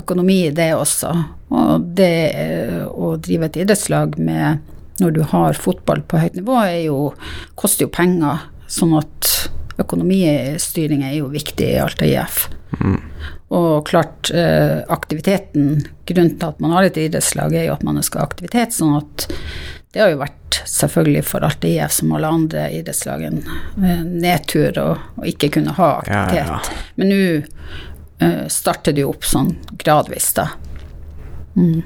[0.00, 1.12] økonomi i det også.
[1.52, 2.08] Og det
[2.40, 4.64] eh, å drive et idrettslag med
[5.02, 7.00] når du har fotball på høyt nivå, jo,
[7.58, 8.46] koster jo penger.
[8.70, 9.32] Sånn at
[9.78, 12.46] økonomistyring er jo viktig i Alta IF.
[12.80, 13.00] Mm.
[13.56, 17.98] Og klart, eh, aktiviteten Grunnen til at man har et idrettslag, er jo at man
[17.98, 18.74] ønsker aktivitet.
[18.74, 19.28] sånn at
[19.92, 23.38] det har jo vært selvfølgelig for Alta IF som alle andre idrettslag en
[23.82, 24.88] eh, nedtur å
[25.24, 26.46] ikke kunne ha aktivitet.
[26.46, 26.82] Ja, ja.
[26.94, 27.20] Men nå
[28.22, 30.50] uh, starter det jo opp sånn gradvis, da.
[31.56, 31.82] Mm.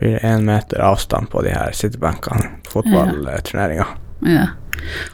[0.00, 3.86] Blir det én meter avstand på de her sittebenkene, fotballturneringa.
[4.24, 4.46] Ja.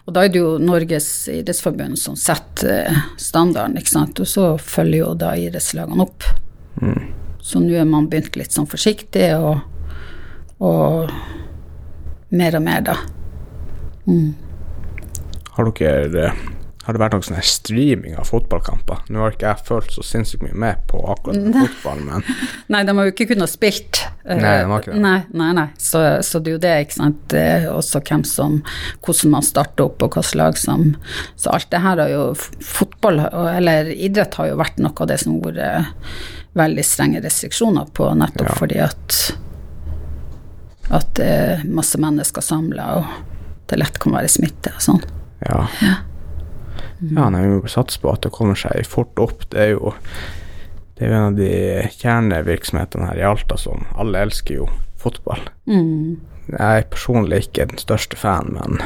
[0.05, 4.53] Og da er det jo Norges idrettsforbund som setter eh, standarden, ikke sant, og så
[4.63, 6.29] følger jo da idrettslagene opp.
[6.79, 7.09] Mm.
[7.43, 9.59] Så nå er man begynt litt sånn forsiktig, og,
[10.63, 11.11] og
[12.31, 12.97] mer og mer, da.
[14.07, 14.35] Mm.
[15.57, 16.31] Har dere
[16.87, 19.01] har det vært noen sånn streaming av fotballkamper?
[19.11, 21.65] Nå har ikke jeg følt så sinnssykt mye med på akkurat nei.
[21.65, 22.27] fotball, men
[22.71, 24.05] Nei, de har jo ikke kunnet spilt.
[24.23, 25.01] Nei, de har ikke det.
[25.03, 25.67] Nei, nei, nei.
[25.83, 27.19] Så, så, det er jo det, ikke sant.
[27.35, 28.61] Det er også hvem som
[29.03, 30.93] Hvordan man starter opp, og hvilket lag som
[31.35, 35.19] Så alt det her har jo Fotball, eller idrett, har jo vært noe av det
[35.23, 36.23] som har vært
[36.57, 38.57] veldig strenge restriksjoner på, nettopp ja.
[38.63, 39.19] fordi at
[40.95, 45.01] at det er masse mennesker samla, og det lett kan være smitte og sånn.
[45.43, 45.65] Ja.
[45.83, 45.97] ja.
[47.01, 49.45] Ja, nei, vi må satse på at det kommer seg fort opp.
[49.53, 49.93] Det er jo
[50.97, 51.51] det er jo en av de
[52.01, 55.43] kjernevirksomhetene her i Alta som alle elsker jo fotball.
[55.69, 56.17] Mm.
[56.49, 58.81] Jeg er personlig ikke den største fan, men,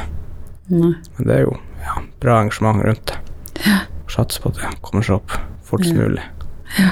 [0.67, 3.21] men det er jo ja, bra engasjement rundt det.
[3.63, 3.77] Ja.
[4.11, 5.37] Satse på at det kommer seg opp
[5.69, 6.01] fortest ja.
[6.03, 6.25] mulig.
[6.81, 6.91] Ja.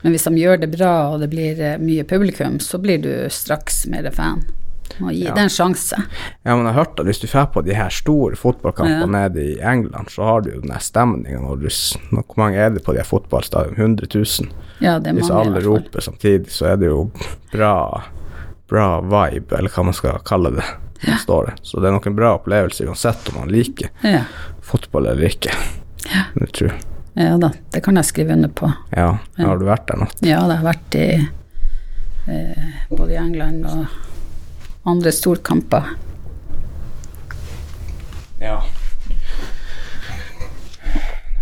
[0.00, 3.12] Men hvis de gjør det bra og det blir eh, mye publikum, så blir du
[3.34, 4.46] straks mer fan.
[4.98, 5.34] Må gi ja.
[5.36, 5.98] det en sjanse.
[6.42, 9.28] Ja, men jeg har hørt at hvis du drar på de her store fotballkampene ja.
[9.28, 12.70] nede i England, så har du jo den der stemninga når du Hvor mange er
[12.74, 13.76] det på de her fotballstadionene?
[13.78, 14.50] 100 000?
[14.80, 17.10] Ja, det er mange, hvis alle roper samtidig, så er det jo
[17.52, 18.02] bra,
[18.70, 20.66] bra vibe, eller hva man skal kalle det.
[21.06, 21.16] Ja.
[21.22, 21.52] Står det.
[21.62, 24.24] Så det er nok en bra opplevelse uansett om man liker ja.
[24.66, 25.54] fotball eller ikke.
[26.08, 26.24] Ja.
[26.34, 26.80] Det tror jeg.
[27.18, 28.68] Ja da, det kan jeg skrive under på.
[28.94, 30.06] Ja, Har du vært der nå?
[30.22, 31.06] Ja, det har vært i
[32.30, 33.86] eh, både i England og
[34.86, 35.94] andre storkamper.
[38.38, 38.60] Ja.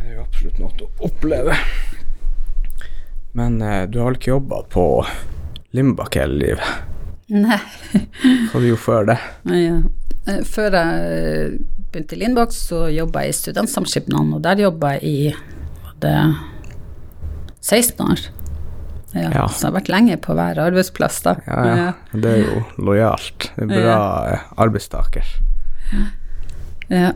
[0.01, 1.59] Det er jo absolutt noe å oppleve.
[3.37, 4.87] Men eh, du har vel ikke jobba på
[5.77, 6.85] Limbak hele livet?
[7.27, 7.59] Nei.
[8.49, 9.19] Hva du gjorde før det?
[9.53, 9.81] Ja.
[10.27, 11.59] Eh, før jeg eh,
[11.93, 15.35] begynte i Lindbakk, så jobba jeg i Studentsamskipnaden, og der jobba jeg i
[16.03, 16.17] det
[17.61, 18.25] 16 år.
[19.17, 19.45] Ja, ja.
[19.49, 21.37] Så jeg har vært lenge på hver arbeidsplass, da.
[21.47, 21.91] Ja, ja.
[22.13, 23.51] Det er jo lojalt.
[23.57, 23.99] Det er bra
[24.31, 24.41] ja.
[24.67, 25.33] arbeidstaker.
[26.91, 27.13] Ja.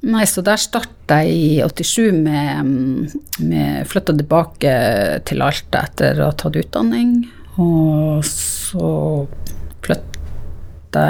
[0.00, 3.10] Nei, så der starta jeg i 87 med,
[3.44, 4.72] med Flytta tilbake
[5.28, 7.18] til Alta etter å ha tatt utdanning.
[7.60, 8.94] Og så
[9.84, 11.04] flytta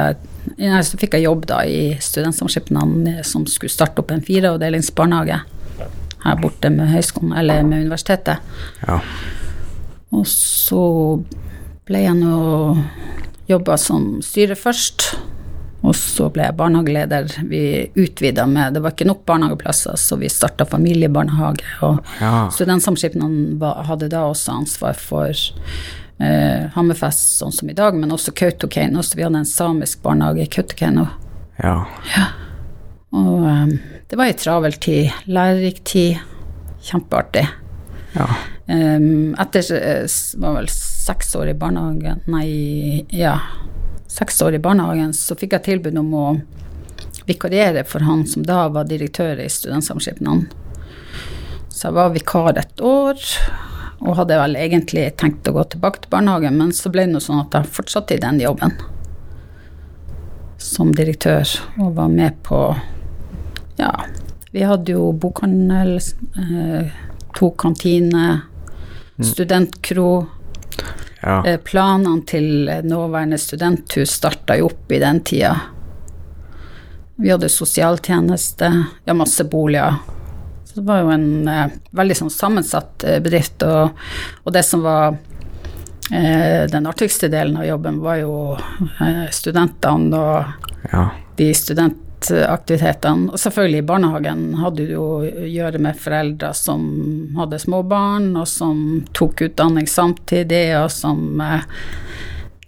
[0.58, 5.38] jeg Så fikk jeg jobb da i Studentsamskipnaden som skulle starte opp en fireavdelingsbarnehage
[6.24, 8.42] her borte med høyskolen, eller med universitetet.
[8.84, 8.98] Ja.
[10.10, 10.84] Og så
[11.86, 12.38] ble jeg nå
[13.50, 15.12] jobba som styre først.
[15.80, 17.30] Og så ble jeg barnehageleder.
[17.48, 17.62] Vi
[17.96, 21.64] utvida med Det var ikke nok barnehageplasser, så vi starta familiebarnehage.
[21.86, 22.50] Og ja.
[22.52, 23.56] studentsamskipnaden
[23.88, 29.02] hadde da også ansvar for eh, Hammerfest, sånn som i dag, men også Kautokeino.
[29.02, 31.08] Så vi hadde en samisk barnehage i Kautokeino.
[31.62, 31.78] Ja.
[32.12, 32.28] ja.
[33.16, 33.72] Og um,
[34.10, 35.16] det var ei travel tid.
[35.32, 36.20] Lærerik tid.
[36.84, 37.48] Kjempeartig.
[38.14, 38.28] Ja.
[38.70, 40.04] Um, etter eh,
[40.38, 43.32] var vel seks år i barnehagen Nei, ja.
[44.06, 46.26] Seks år i barnehagen så fikk jeg tilbud om å
[47.26, 50.46] vikariere for han som da var direktør i Studentsamskipnaden.
[51.68, 53.18] Så jeg var vikar et år,
[54.00, 57.24] og hadde vel egentlig tenkt å gå tilbake til barnehagen, men så ble det noe
[57.24, 58.74] sånn at jeg fortsatte i den jobben
[60.60, 61.48] som direktør,
[61.80, 62.60] og var med på
[63.80, 63.94] Ja,
[64.52, 65.94] vi hadde jo bokhandel,
[66.36, 66.90] eh,
[67.34, 68.42] to kantiner.
[69.24, 70.26] Studentkro.
[71.20, 71.40] Ja.
[71.46, 75.56] Eh, planene til nåværende studenthus starta jo opp i den tida.
[77.20, 78.70] Vi hadde sosialtjeneste,
[79.04, 80.00] ja, masse boliger.
[80.64, 83.62] Så det var jo en eh, veldig sånn sammensatt eh, bedrift.
[83.66, 83.98] Og,
[84.44, 85.16] og, det som var
[86.10, 91.08] eh, den artigste delen av jobben, var jo eh, studentene og ja.
[91.36, 93.38] de studentene aktivitetene.
[93.38, 96.82] Selvfølgelig i barnehagen hadde du jo å gjøre med foreldre som
[97.38, 98.82] hadde små barn, og som
[99.16, 101.64] tok utdanning samtidig, og som eh,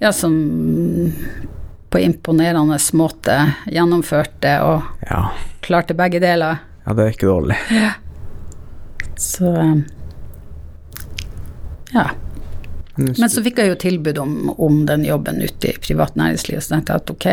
[0.03, 1.12] ja, som
[1.93, 3.37] på imponerende måte
[3.69, 5.27] gjennomførte og ja.
[5.61, 6.62] klarte begge deler.
[6.87, 7.59] Ja, det er ikke dårlig.
[7.71, 7.93] Ja.
[9.21, 9.77] Så eh,
[11.93, 12.09] ja.
[12.97, 16.75] Men så fikk jeg jo tilbud om, om den jobben ute i privat næringsliv, så
[16.75, 17.29] tenkte jeg at ok,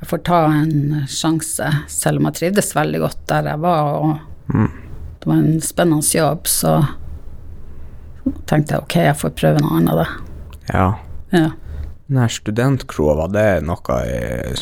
[0.00, 4.18] jeg får ta en sjanse, selv om jeg trivdes veldig godt der jeg var, og
[4.54, 4.70] Mm.
[5.20, 6.72] det var en spennende jobb, så
[8.48, 10.06] tenkte jeg ok, jeg får prøve noe annet, da.
[10.72, 10.86] Ja.
[11.32, 11.48] Ja.
[12.10, 14.54] Den her studentkroa, var det noe i,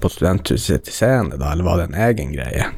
[0.00, 2.70] på studenthuset til Seende, da, eller var det en egen greie?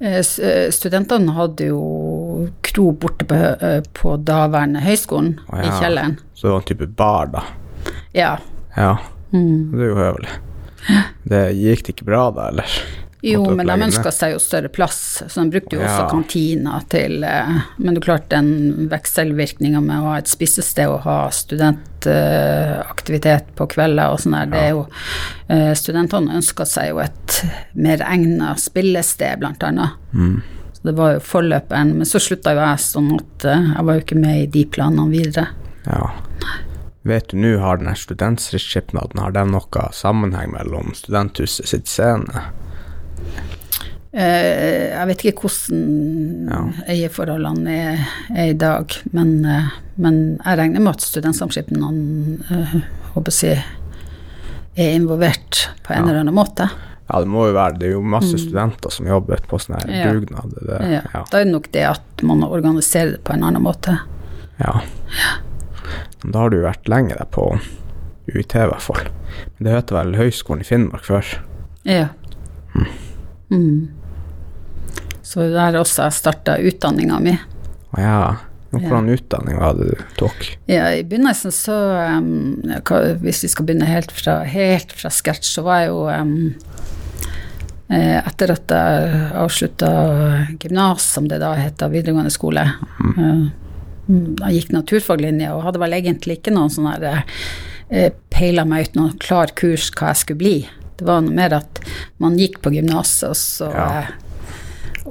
[0.00, 6.18] Eh, eh, Studentene hadde jo kro borte på, eh, på daværende høyskolen, Å, i kjelleren.
[6.34, 7.44] Så det var en type bar, da?
[8.12, 8.32] Ja.
[8.76, 8.96] Ja,
[9.32, 9.70] Mm.
[9.72, 10.28] det er jo høvelig.
[11.24, 12.68] Det gikk det ikke bra, da, eller?
[13.24, 16.08] Jo, men de ønska seg jo større plass, så de brukte jo også Ja.
[16.10, 21.30] kantina til eh, Men det klarte den vekselvirkninga med å ha et spisested og ha
[21.32, 24.82] studentaktivitet på kvelder og sånn der, det er jo
[25.48, 27.38] eh, Studentene ønska seg jo et
[27.74, 29.90] mer egna spillested, blant annet.
[30.12, 30.42] Mm.
[30.76, 33.92] Så det var jo forløperen, men så slutta jo jeg sånn at eh, jeg var
[33.96, 35.46] jo ikke med i de planene videre.
[35.88, 36.04] Ja.
[37.04, 42.46] Vet du nå, har denne her studentskipnaden, har den noe sammenheng mellom studenthuset sitt scene?
[44.14, 46.60] Eh, jeg vet ikke hvordan Ja.
[46.88, 52.76] eierforholdene er, er i dag, men, eh, men jeg regner med at studentsamskipnaden uh,
[53.14, 53.64] håper jeg,
[54.76, 56.08] er involvert på en Ja.
[56.10, 56.70] eller annen måte.
[57.10, 59.88] Ja, det må jo være, det er jo masse studenter som jobber på sånn her
[59.88, 59.98] Mm.
[59.98, 60.12] Ja.
[60.12, 60.54] dugnad.
[60.54, 61.02] Det, Ja.
[61.12, 61.24] ja.
[61.30, 63.98] Da er det nok det at man organiserer det på en annen måte.
[64.58, 64.80] Ja.
[64.80, 65.53] Men
[66.24, 67.50] da har du vært lenge der på
[68.30, 69.04] UiT, i hvert fall.
[69.56, 71.34] Men det heter vel Høgskolen i Finnmark før?
[71.88, 72.08] Ja.
[73.52, 73.92] Mm.
[75.24, 77.36] Så det er også jeg starta utdanninga mi.
[77.94, 78.18] Å ja.
[78.74, 80.46] Hvordan utdanning var det du tok?
[80.66, 81.76] Ja, I begynnelsen så
[82.18, 82.58] um,
[83.22, 86.32] Hvis vi skal begynne helt fra, helt fra scratch, så var jeg jo um,
[87.86, 89.90] eh, Etter at jeg avslutta
[90.58, 93.44] gymnas, som det da heter, videregående skole eh, mm,
[94.08, 97.24] Jeg gikk naturfaglinje og hadde vel egentlig ikke noen sånn her
[97.90, 100.56] eh, Peila meg ut noen klar kurs hva jeg skulle bli.
[100.98, 101.80] Det var noe mer at
[102.22, 103.88] man gikk på gymnaset, og så Ja.
[104.02, 104.12] eh,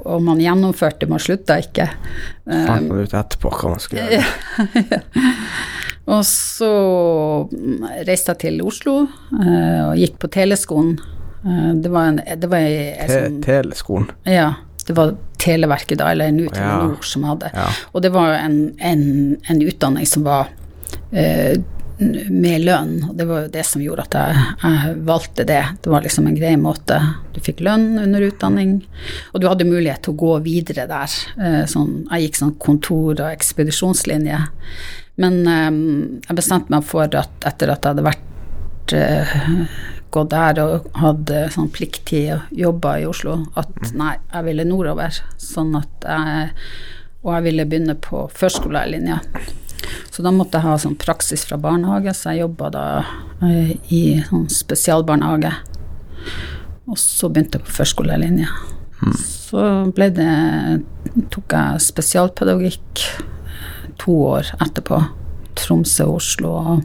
[0.04, 1.84] Og man gjennomførte, man slutta ikke.
[2.50, 5.02] Eh, Fant man ut etterpå hva man skulle gjøre?
[6.06, 6.68] Og så
[7.48, 10.98] mm, reiste jeg til Oslo eh, og gikk på teleskolen.
[11.46, 14.10] Eh, det var en, det var ei, ei Te sånn teleskolen?
[14.28, 14.50] Ja,
[14.84, 16.56] det var Televerket da, eller nå Ja.
[16.56, 17.52] Telenor som hadde.
[17.54, 17.68] Ja.
[17.92, 19.06] Og det var en, en,
[19.48, 20.48] en utdanning som var
[21.12, 21.56] eh,
[22.28, 25.60] med lønn, og det var jo det som gjorde at jeg, jeg valgte det.
[25.84, 26.96] Det var liksom en grei måte.
[27.36, 28.80] Du fikk lønn under utdanning,
[29.30, 31.14] og du hadde mulighet til å gå videre der.
[31.38, 34.40] Eh, sånn, jeg gikk sånn kontor- og ekspedisjonslinje.
[35.22, 35.70] Men eh,
[36.26, 38.30] jeg bestemte meg for at etter at jeg hadde vært
[40.14, 45.20] gått der og hadde sånn plikttid og jobba i Oslo, at nei, jeg ville nordover.
[45.40, 46.50] Sånn at jeg
[47.24, 49.14] Og jeg ville begynne på førskolelærerlinja.
[50.12, 52.82] Så da måtte jeg ha sånn praksis fra barnehage, så jeg jobba da
[53.40, 55.54] eh, i sånn spesialbarnehage.
[56.84, 58.50] Og så begynte jeg på førskolelærerlinja.
[59.24, 59.64] Så
[59.96, 60.28] ble det
[61.32, 63.04] tok jeg spesialpedagogikk
[64.00, 65.00] to år etterpå.
[65.58, 66.52] Tromsø og Oslo.
[66.58, 66.84] Og,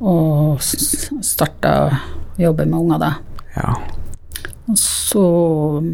[0.00, 3.10] og starta å jobbe med unger da.
[3.56, 3.74] Ja.
[4.70, 5.24] Og så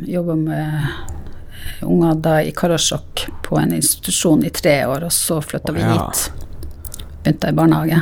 [0.06, 5.74] jobba med unger da i Karasjok på en institusjon i tre år, og så flytta
[5.74, 6.06] vi Å, ja.
[6.06, 6.30] hit.
[7.24, 8.00] Begynte i barnehage.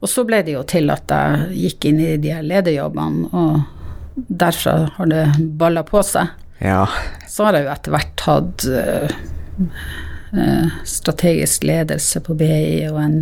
[0.00, 4.24] Og så ble det jo til at jeg gikk inn i de her lederjobbene, og
[4.28, 5.24] derfra har det
[5.60, 6.32] balla på seg.
[6.64, 6.84] ja.
[7.30, 9.12] Så har jeg jo etter hvert hatt eh,
[10.86, 13.16] strategisk ledelse på BI og en,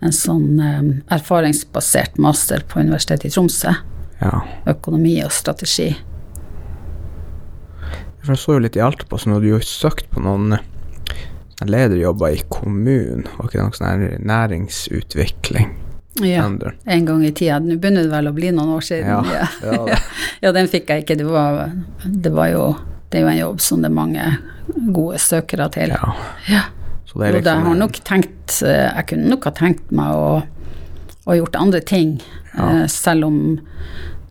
[0.00, 0.78] en sånn eh,
[1.12, 3.74] erfaringsbasert master på Universitetet i Tromsø.
[4.22, 4.40] ja.
[4.70, 5.90] Økonomi og strategi.
[8.20, 10.56] Jeg så jo litt i Alta på, så nå hadde du jo søkt på noen
[10.56, 10.64] eh,
[11.66, 13.26] lederjobber i kommunen.
[13.36, 15.72] Var ikke det noe sånn næringsutvikling?
[16.20, 16.44] Ja,
[16.84, 17.60] en gang i tida.
[17.62, 19.28] Nå begynner det vel å bli noen år siden.
[19.30, 19.98] Ja, Ja,
[20.42, 21.16] ja den fikk jeg ikke.
[21.20, 21.70] Det var,
[22.04, 22.64] det var jo
[23.10, 24.24] Det er jo en jobb som det er mange
[24.92, 25.88] gode søkere til.
[25.96, 26.12] ja.
[26.48, 26.62] Ja.
[27.10, 30.42] Så det er liksom har nok tenkt eh, Jeg kunne nok ha tenkt meg å,
[31.26, 32.20] å gjort andre ting,
[32.54, 32.82] Ja.
[32.82, 33.58] eh, selv om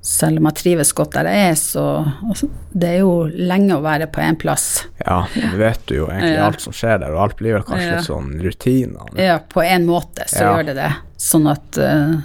[0.02, 1.82] selv om jeg trives godt der jeg er, så
[2.24, 4.86] altså, Det er jo lenge å være på én plass.
[5.06, 6.46] Ja, du vet du jo egentlig Ja.
[6.48, 7.96] alt som skjer der, og alt blir vel kanskje Ja.
[7.98, 9.12] litt sånn rutiner.
[9.20, 10.56] Ja, på en måte så Ja.
[10.56, 10.96] gjør det det.
[11.18, 12.22] Sånn at uh,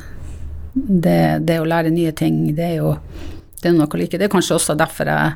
[0.75, 2.97] det, det å lære nye ting, det er jo
[3.61, 4.19] det er noe like.
[4.19, 5.33] Det er kanskje også derfor jeg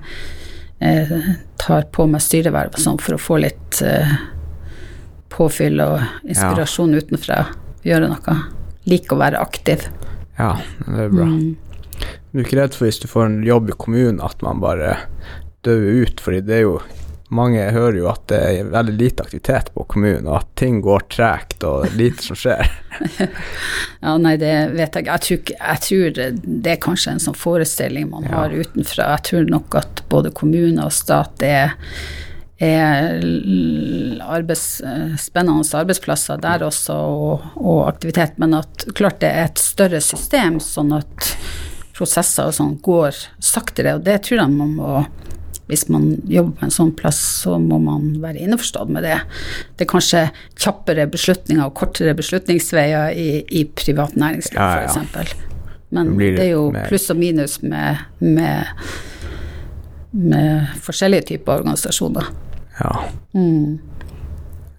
[1.59, 4.13] tar på meg styreverv sånn, for å få litt eh,
[5.35, 7.41] påfyll og inspirasjon utenfra.
[7.87, 8.37] Gjøre noe.
[8.89, 9.89] Liker å være aktiv.
[10.39, 10.55] Ja,
[10.87, 11.27] det er bra.
[11.27, 11.57] Mm.
[12.31, 14.95] Du er ikke redd for hvis du får en jobb i kommunen at man bare
[15.67, 16.79] dør ut, fordi det er jo
[17.29, 21.03] mange hører jo at det er veldig lite aktivitet på kommunen, og at ting går
[21.13, 22.71] tregt og lite som skjer.
[24.01, 25.07] Ja, nei, det vet jeg.
[25.35, 26.19] Ikke- jeg tror
[26.63, 28.37] det er kanskje en sånn forestilling man Ja.
[28.45, 29.09] har utenfra.
[29.17, 31.75] Jeg tror nok at både kommune og stat er,
[32.61, 33.19] er
[34.23, 38.39] arbeids, eh, spennende arbeidsplasser der også, og, og aktivitet.
[38.39, 41.33] Men at klart det er et større system, sånn at
[41.99, 43.97] prosesser og sånn går saktere.
[43.99, 44.93] Og det tror jeg man må
[45.69, 49.19] hvis man jobber på en sånn plass, så må man være innforstått med det.
[49.77, 50.23] Det er kanskje
[50.57, 55.05] kjappere beslutninger og kortere beslutningsveier i, i privat næringsliv, Ja, ja.
[55.05, 55.45] f.eks.
[55.93, 58.69] Men Det det er jo pluss og minus med, med,
[60.13, 62.29] med forskjellige typer organisasjoner.
[62.79, 62.93] Ja.
[63.35, 63.79] Mm.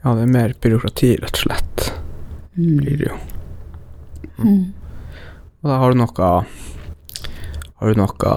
[0.03, 1.89] ja, det er mer byråkrati, rett og slett.
[2.59, 3.17] Blir det jo.
[4.39, 4.73] Mm.
[5.59, 6.27] Og da har du noe
[7.79, 8.35] Har du noe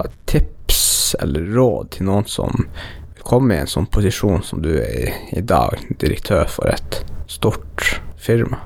[1.21, 2.67] eller råd til noen som
[3.15, 7.03] vil komme i en sånn posisjon som du er i i dag, direktør for et
[7.31, 8.61] stort firma?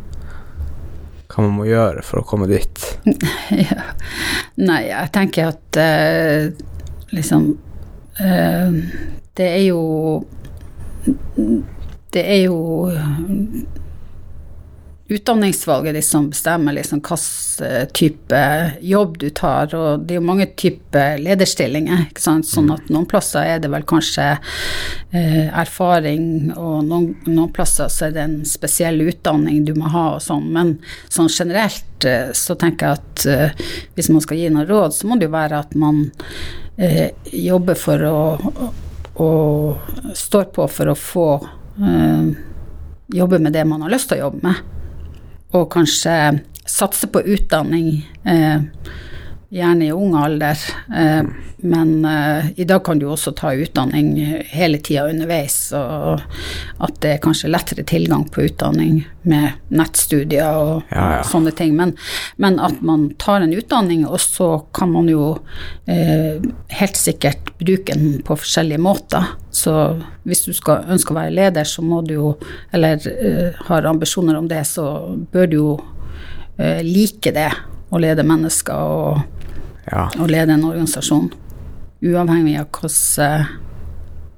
[1.31, 2.85] Hva man må gjøre for å komme dit?
[3.69, 3.91] ja.
[4.57, 6.49] Nei, jeg tenker at eh,
[7.13, 7.51] liksom
[8.23, 8.79] eh,
[9.37, 9.83] Det er jo
[12.15, 12.61] Det er jo
[15.09, 18.41] utdanningsvalget de som bestemmer liksom hvilken type
[18.81, 23.07] jobb du tar, og det er jo mange typer lederstillinger, ikke sant, sånn at noen
[23.09, 28.37] plasser er det vel kanskje eh, erfaring, og noen, noen plasser så er det en
[28.49, 30.75] spesiell utdanning du må ha og sånn, men
[31.07, 35.07] sånn generelt eh, så tenker jeg at eh, hvis man skal gi noen råd, så
[35.07, 36.09] må det jo være at man
[36.77, 38.17] eh, jobber for å,
[39.23, 41.29] og står på for å få
[41.79, 42.33] eh,
[43.15, 44.73] jobbe med det man har lyst til å jobbe med
[45.57, 48.61] og kanskje satse på utdanning, eh,
[49.49, 50.59] gjerne i ung alder.
[50.95, 51.23] Eh,
[51.57, 54.13] men eh, i dag kan du også ta utdanning
[54.51, 56.21] hele tida underveis, og
[56.83, 61.23] at det er kanskje lettere tilgang på utdanning med nettstudier og, Ja, ja.
[61.27, 61.75] sånne ting.
[61.79, 61.95] Men,
[62.43, 65.33] men at man tar en utdanning, og så kan man jo
[65.91, 66.43] eh,
[66.81, 69.33] helt sikkert bruke den på forskjellige måter.
[69.55, 69.73] Så
[70.29, 72.35] hvis du skal, ønsker å være leder, så må du jo,
[72.77, 74.91] eller eh, har ambisjoner om det, så
[75.33, 75.71] bør du jo
[76.59, 77.49] eh, like det
[77.95, 79.36] å lede mennesker og,
[79.93, 81.31] Ja, og lede en organisasjon.
[82.03, 83.47] Uavhengig av hvilken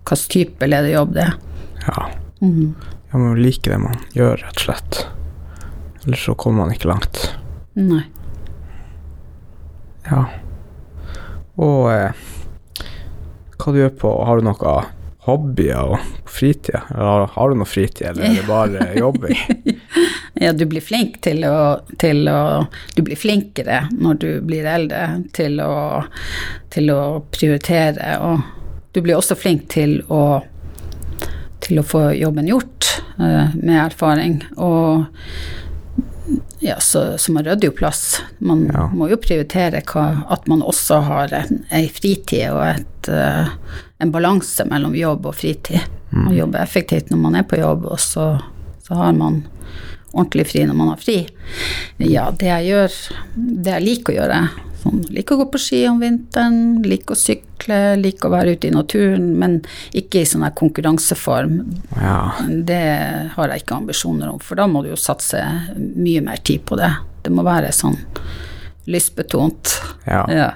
[0.08, 1.34] hvilken type lederjobb det er.
[1.86, 2.08] ja.
[2.40, 4.98] Man må like det man gjør, rett og slett.
[6.04, 7.22] Ellers så kommer man ikke langt.
[7.76, 8.02] Nei.
[10.08, 10.26] Ja.
[11.58, 12.12] Og eh,
[13.58, 14.74] hva du gjør på Har du noe
[15.26, 16.76] hobbyer og fritid?
[16.92, 19.36] Eller har, har du noe fritid, eller er det bare jobbing?
[20.40, 25.22] Ja, du blir flink til å, til å Du blir flinkere når du blir eldre
[25.34, 26.04] til å,
[26.70, 27.00] til å
[27.34, 28.40] prioritere, og
[28.94, 30.22] du blir også flink til å
[31.58, 32.86] til å få jobben gjort
[33.18, 34.36] uh, med erfaring.
[34.56, 35.04] Og
[36.62, 38.20] ja, så, så man rydder jo plass.
[38.38, 38.86] Man Ja.
[38.94, 43.50] må jo prioritere hva, at man også har en, fritid og et, uh,
[43.98, 45.82] en balanse mellom jobb og fritid.
[46.14, 48.30] Og jobbe effektivt når man er på jobb, og så,
[48.86, 49.42] så har man
[50.18, 51.18] ordentlig fri når man har fri.
[52.02, 52.96] Ja, det jeg gjør,
[53.36, 54.40] det jeg liker å gjøre
[54.82, 58.68] sånn, Liker å gå på ski om vinteren, liker å sykle, liker å være ute
[58.68, 59.58] i naturen, men
[59.96, 61.60] ikke i sånn her konkurranseform.
[61.96, 62.20] Ja.
[62.46, 62.82] Det
[63.34, 65.42] har jeg ikke ambisjoner om, for da må du jo satse
[65.76, 66.92] mye mer tid på det.
[67.24, 67.98] Det må være sånn
[68.88, 69.74] lystbetont.
[70.08, 70.24] Ja.
[70.32, 70.50] Ja.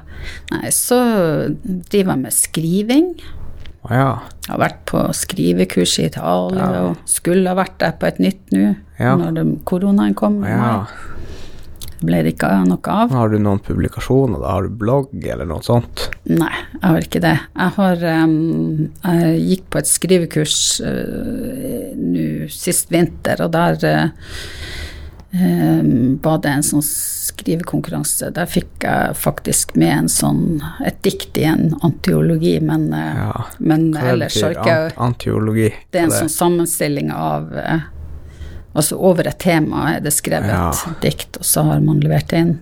[0.53, 0.99] Nei, så
[1.63, 3.09] driver jeg med skriving.
[3.91, 4.21] Ja.
[4.47, 8.53] Jeg har vært på skrivekurs i Italia og skulle ha vært der på et nytt
[8.55, 9.17] nå, Ja.
[9.19, 10.43] når koronaen kom.
[10.47, 10.85] Ja.
[12.03, 13.13] Det ble det ikke noe av.
[13.15, 14.41] Har du noen publikasjoner?
[14.43, 14.49] da?
[14.57, 16.09] Har du blogg eller noe sånt?
[16.27, 17.35] Nei, jeg har ikke det.
[17.55, 24.03] Jeg har um, Jeg gikk på et skrivekurs uh, nå sist vinter, og der eh,
[24.03, 24.11] em,
[25.33, 28.29] var det en sånn skrivekonkurranse.
[28.37, 30.43] Der fikk jeg faktisk med en sånn
[30.85, 33.45] et dikt i en antiologi, men, eh, Ja.
[33.59, 35.73] men ellers har ikke antiologi?
[35.91, 36.19] Det er en det.
[36.19, 37.81] sånn sammenstilling av eh,
[38.75, 40.71] Altså over et tema er det skrevet Ja.
[40.71, 42.59] et dikt, og så har man levert det inn.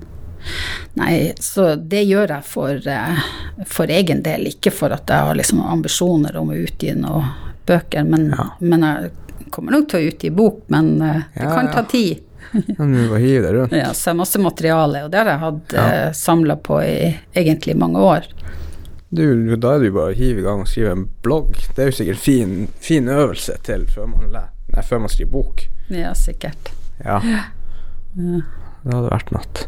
[0.96, 3.16] Nei, så det gjør jeg for, eh,
[3.64, 7.30] for egen del, ikke for at jeg har liksom ambisjoner om å utgi noen
[7.64, 8.44] bøker, men, Ja.
[8.60, 9.10] men jeg
[9.52, 12.20] kommer nok til å utgi bok, men det kan ta tid.
[12.78, 13.72] Men du må hive det rundt.
[13.76, 15.84] Ja, så jeg har masse materiale, og det har jeg hatt Ja.
[16.06, 16.94] eh, samla på i
[17.36, 18.26] egentlig mange år.
[19.10, 19.24] Du,
[19.58, 21.56] da er det jo bare å hive i gang og skrive en blogg.
[21.74, 25.64] Det er jo sikkert fin, fin øvelse til før man, nei, før man skriver bok.
[25.90, 26.70] Ja, sikkert.
[27.02, 27.18] Ja.
[28.14, 29.66] Det hadde vært noe.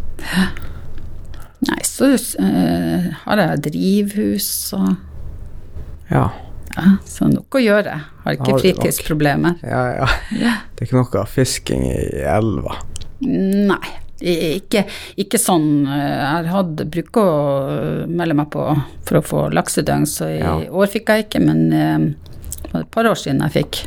[1.62, 4.48] Nei, så uh, har jeg drivhus
[4.78, 4.94] og
[6.10, 6.28] Ja.
[6.76, 7.96] Ja, så nok å gjøre.
[8.24, 9.58] Har ikke fritidsproblemer.
[9.66, 10.08] Ja, ja.
[10.38, 10.54] Ja.
[10.74, 12.78] Det er ikke noe fisking i elva.
[13.22, 13.92] Nei,
[14.22, 14.84] ikke,
[15.20, 17.26] ikke sånn eh, Jeg hadde bruk å
[17.70, 18.64] eh, melde meg på
[19.06, 20.56] for å få laksedøgn, så i Ja.
[20.70, 22.08] år fikk jeg ikke, men eh,
[22.62, 23.82] det var et par år siden jeg fikk.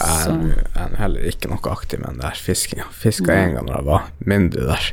[0.00, 2.86] Er, jeg er heller ikke noe aktiv med den der fiskinga.
[2.94, 4.90] Fiska én gang da jeg var mindre der.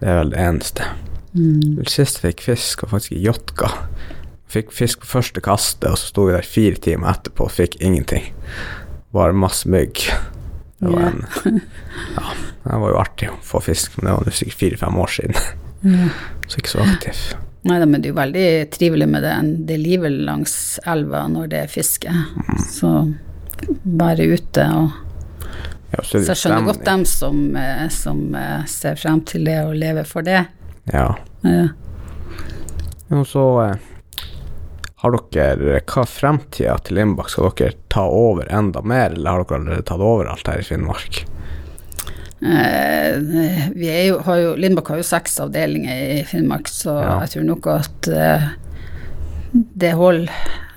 [0.00, 0.86] Det er vel det eneste.
[1.34, 1.80] Mm.
[1.90, 3.72] Sist jeg fikk fisk, var faktisk i Jotka.
[4.50, 7.76] Fikk fisk på første kastet, og så sto vi der fire timer etterpå og fikk
[7.78, 8.32] ingenting.
[9.14, 10.02] Bare masse mygg.
[10.80, 11.22] Det var en
[12.16, 12.32] Ja,
[12.64, 15.38] det var jo artig å få fisk, men det var sikkert fire-fem år siden.
[16.50, 17.22] Så ikke så aktiv.
[17.68, 19.34] Nei da, men det er jo veldig trivelig med det,
[19.68, 20.54] det livet langs
[20.88, 22.10] elva når det er fiske.
[22.10, 22.58] Mm.
[22.64, 22.90] Så
[23.84, 24.98] være ute og
[25.90, 29.56] Ja, er Så jeg skjønner godt dem som, eh, som eh, ser frem til det
[29.64, 30.44] og lever for det.
[30.92, 31.08] Ja.
[31.42, 31.64] Ja.
[33.10, 33.88] Og så eh,
[35.00, 37.30] har dere Hva er fremtida til Limbak?
[37.32, 40.66] Skal dere ta over enda mer, eller har dere allerede tatt over alt her i
[40.66, 41.22] Finnmark?
[42.40, 43.18] Eh,
[43.76, 47.18] vi er jo, har jo, Lindbakk har jo seks avdelinger i Finnmark, så Ja.
[47.20, 48.46] jeg tror nok at eh,
[49.52, 50.30] det holder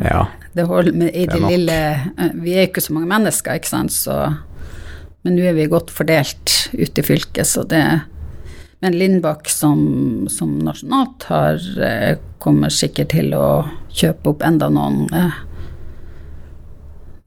[0.04, 0.26] Ja.
[0.56, 1.78] det holder med i Det det lille
[2.18, 4.38] eh, Vi er ikke så mange mennesker, ikke sant, så
[5.24, 8.02] Men nå er vi godt fordelt ute i fylket, så det
[8.84, 9.80] Men Lindbakk som,
[10.30, 13.64] som nasjonalt har eh, kommer sikkert til å
[13.96, 15.38] kjøpe opp enda noen eh,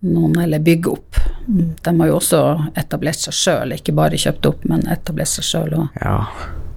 [0.05, 1.17] noen eller bygge opp.
[1.47, 2.43] De har jo også
[2.77, 5.97] etablert seg sjøl, ikke bare kjøpt opp, men etablert seg sjøl òg.
[6.03, 6.19] ja.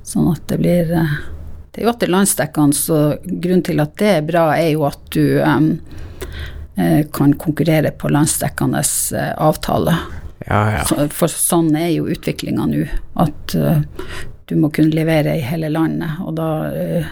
[0.08, 1.20] Sånn at det blir eh,
[1.70, 5.04] Det er jo alltid landsdekkende, så grunnen til at det er bra, er jo at
[5.12, 9.36] du eh, kan konkurrere på landsdekkende avtale.
[9.52, 10.02] avtaler.
[10.48, 11.08] Ja, ja.
[11.12, 12.88] For sånn er jo utviklinga nå,
[13.20, 13.60] at
[14.50, 16.22] du må kunne levere i hele landet.
[16.26, 17.12] Og da eh,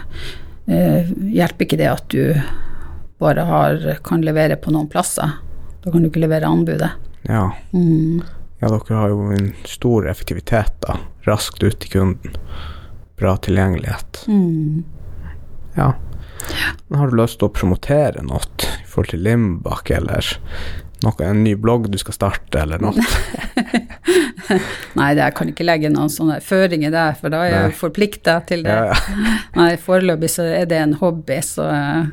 [0.66, 2.34] eh, hjelper ikke det at du
[3.18, 5.38] bare har, kan levere på noen plasser.
[5.84, 6.90] Da kan du ikke levere anbudet.
[7.28, 7.50] ja.
[7.72, 8.24] Mm.
[8.58, 10.96] Ja, dere har jo en stor effektivitet, da.
[11.22, 12.32] Raskt ut til kunden.
[13.14, 14.24] Bra tilgjengelighet.
[14.26, 14.82] Mm.
[15.76, 15.92] Ja.
[16.88, 20.26] Men har du lyst til å promotere noe i forhold til Limbak, eller
[21.04, 22.94] noe, en ny blogg du skal starte, eller noe?
[24.98, 27.74] Nei, det, jeg kan ikke legge noen sånne føringer der, for da er jeg jo
[27.82, 28.74] forplikta til det.
[28.74, 29.34] Ja, ja.
[29.58, 32.08] Nei, foreløpig så er det en hobby, så eh,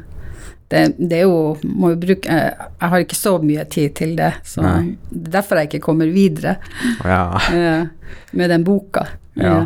[0.74, 4.16] det, det er jo Må jo bruke eh, Jeg har ikke så mye tid til
[4.18, 4.96] det, så Nei.
[5.12, 6.58] det er derfor jeg ikke kommer videre
[7.06, 7.24] ja.
[7.54, 9.08] eh, med den boka.
[9.40, 9.66] Ja.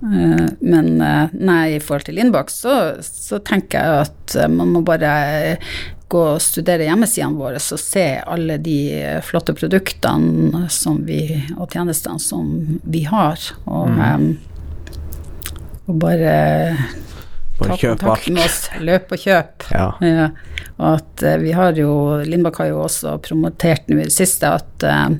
[0.00, 5.58] Men nei, i forhold til innboks, så, så tenker jeg at man må bare
[6.18, 11.22] og studere hjemmesidene våre og se alle de eh, flotte produktene som vi,
[11.56, 13.38] og tjenestene som vi har.
[13.66, 14.96] Og, eh,
[15.86, 16.34] og bare
[17.60, 19.66] Bare ta kontakt med oss, løp og kjøp.
[19.74, 19.86] Ja.
[20.00, 20.28] Ja,
[20.80, 21.92] og at eh, vi har jo
[22.24, 25.10] Lindbakk har jo også promotert nå i det siste at uh,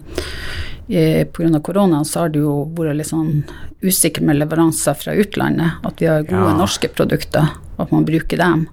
[0.89, 1.61] pga.
[1.61, 3.43] koronaen så har det jo vært litt sånn
[3.85, 5.85] usikker med leveranser fra utlandet.
[5.85, 6.57] At vi har gode Ja.
[6.57, 7.53] norske produkter,
[7.85, 8.67] at man bruker dem.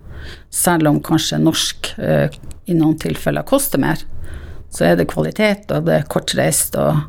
[0.53, 2.33] Selv om kanskje norsk eh,
[2.67, 4.01] i noen tilfeller koster mer,
[4.73, 6.99] så er det kvalitet, og det er kortreist, og,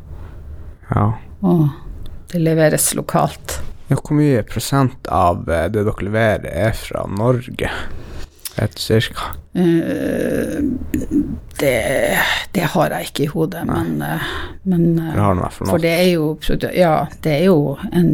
[0.93, 1.09] ja.
[1.43, 1.65] og
[2.31, 3.59] det leveres lokalt.
[3.89, 7.71] Ja, hvor mye prosent av eh, det dere leverer er fra Norge?
[8.59, 9.33] Et cirka?
[9.53, 10.59] Eh,
[11.59, 11.75] det,
[12.51, 14.31] det har jeg ikke i hodet, men, eh,
[14.63, 16.27] men eh, Det fall For det er jo,
[16.75, 18.13] ja, det er jo en,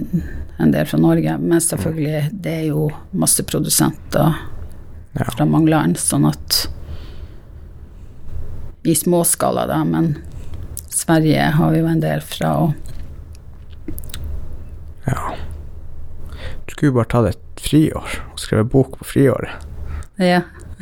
[0.59, 4.35] en del fra Norge, men selvfølgelig det er jo masse produsenter
[5.15, 5.25] Ja.
[5.31, 6.67] fra mange land, sånn at
[8.85, 10.17] I småskala, da, men
[10.91, 12.73] Sverige har vi jo en del fra, og
[15.07, 15.35] Ja.
[16.65, 19.65] Du skulle jo bare tatt et friår og skrevet bok på friåret.
[20.17, 20.41] Ja,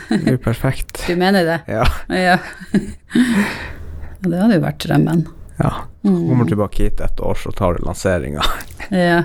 [0.09, 1.03] Det er jo perfekt.
[1.07, 1.59] du mener det?
[1.67, 1.83] Ja.
[2.09, 2.37] Ja.
[4.23, 5.25] det hadde jo vært drømmen.
[5.59, 5.73] ja.
[6.03, 8.43] Så kommer du tilbake hit et år, så tar du lanseringa.
[8.91, 9.21] Ja.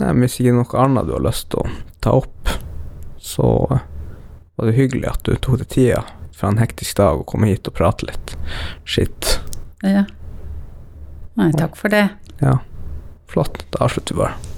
[0.00, 1.68] Nei, men hvis ikke noe annet du har lyst til å
[2.02, 2.54] ta opp,
[3.20, 6.04] så var det hyggelig at du tok deg tida
[6.36, 8.36] fra en hektisk dag og kom hit og prate litt
[8.88, 9.38] skitt.
[9.84, 10.06] ja.
[11.38, 12.08] Nei, takk for det.
[12.42, 12.58] Ja,
[13.30, 13.62] flott.
[13.72, 14.49] Da avslutter vi bare.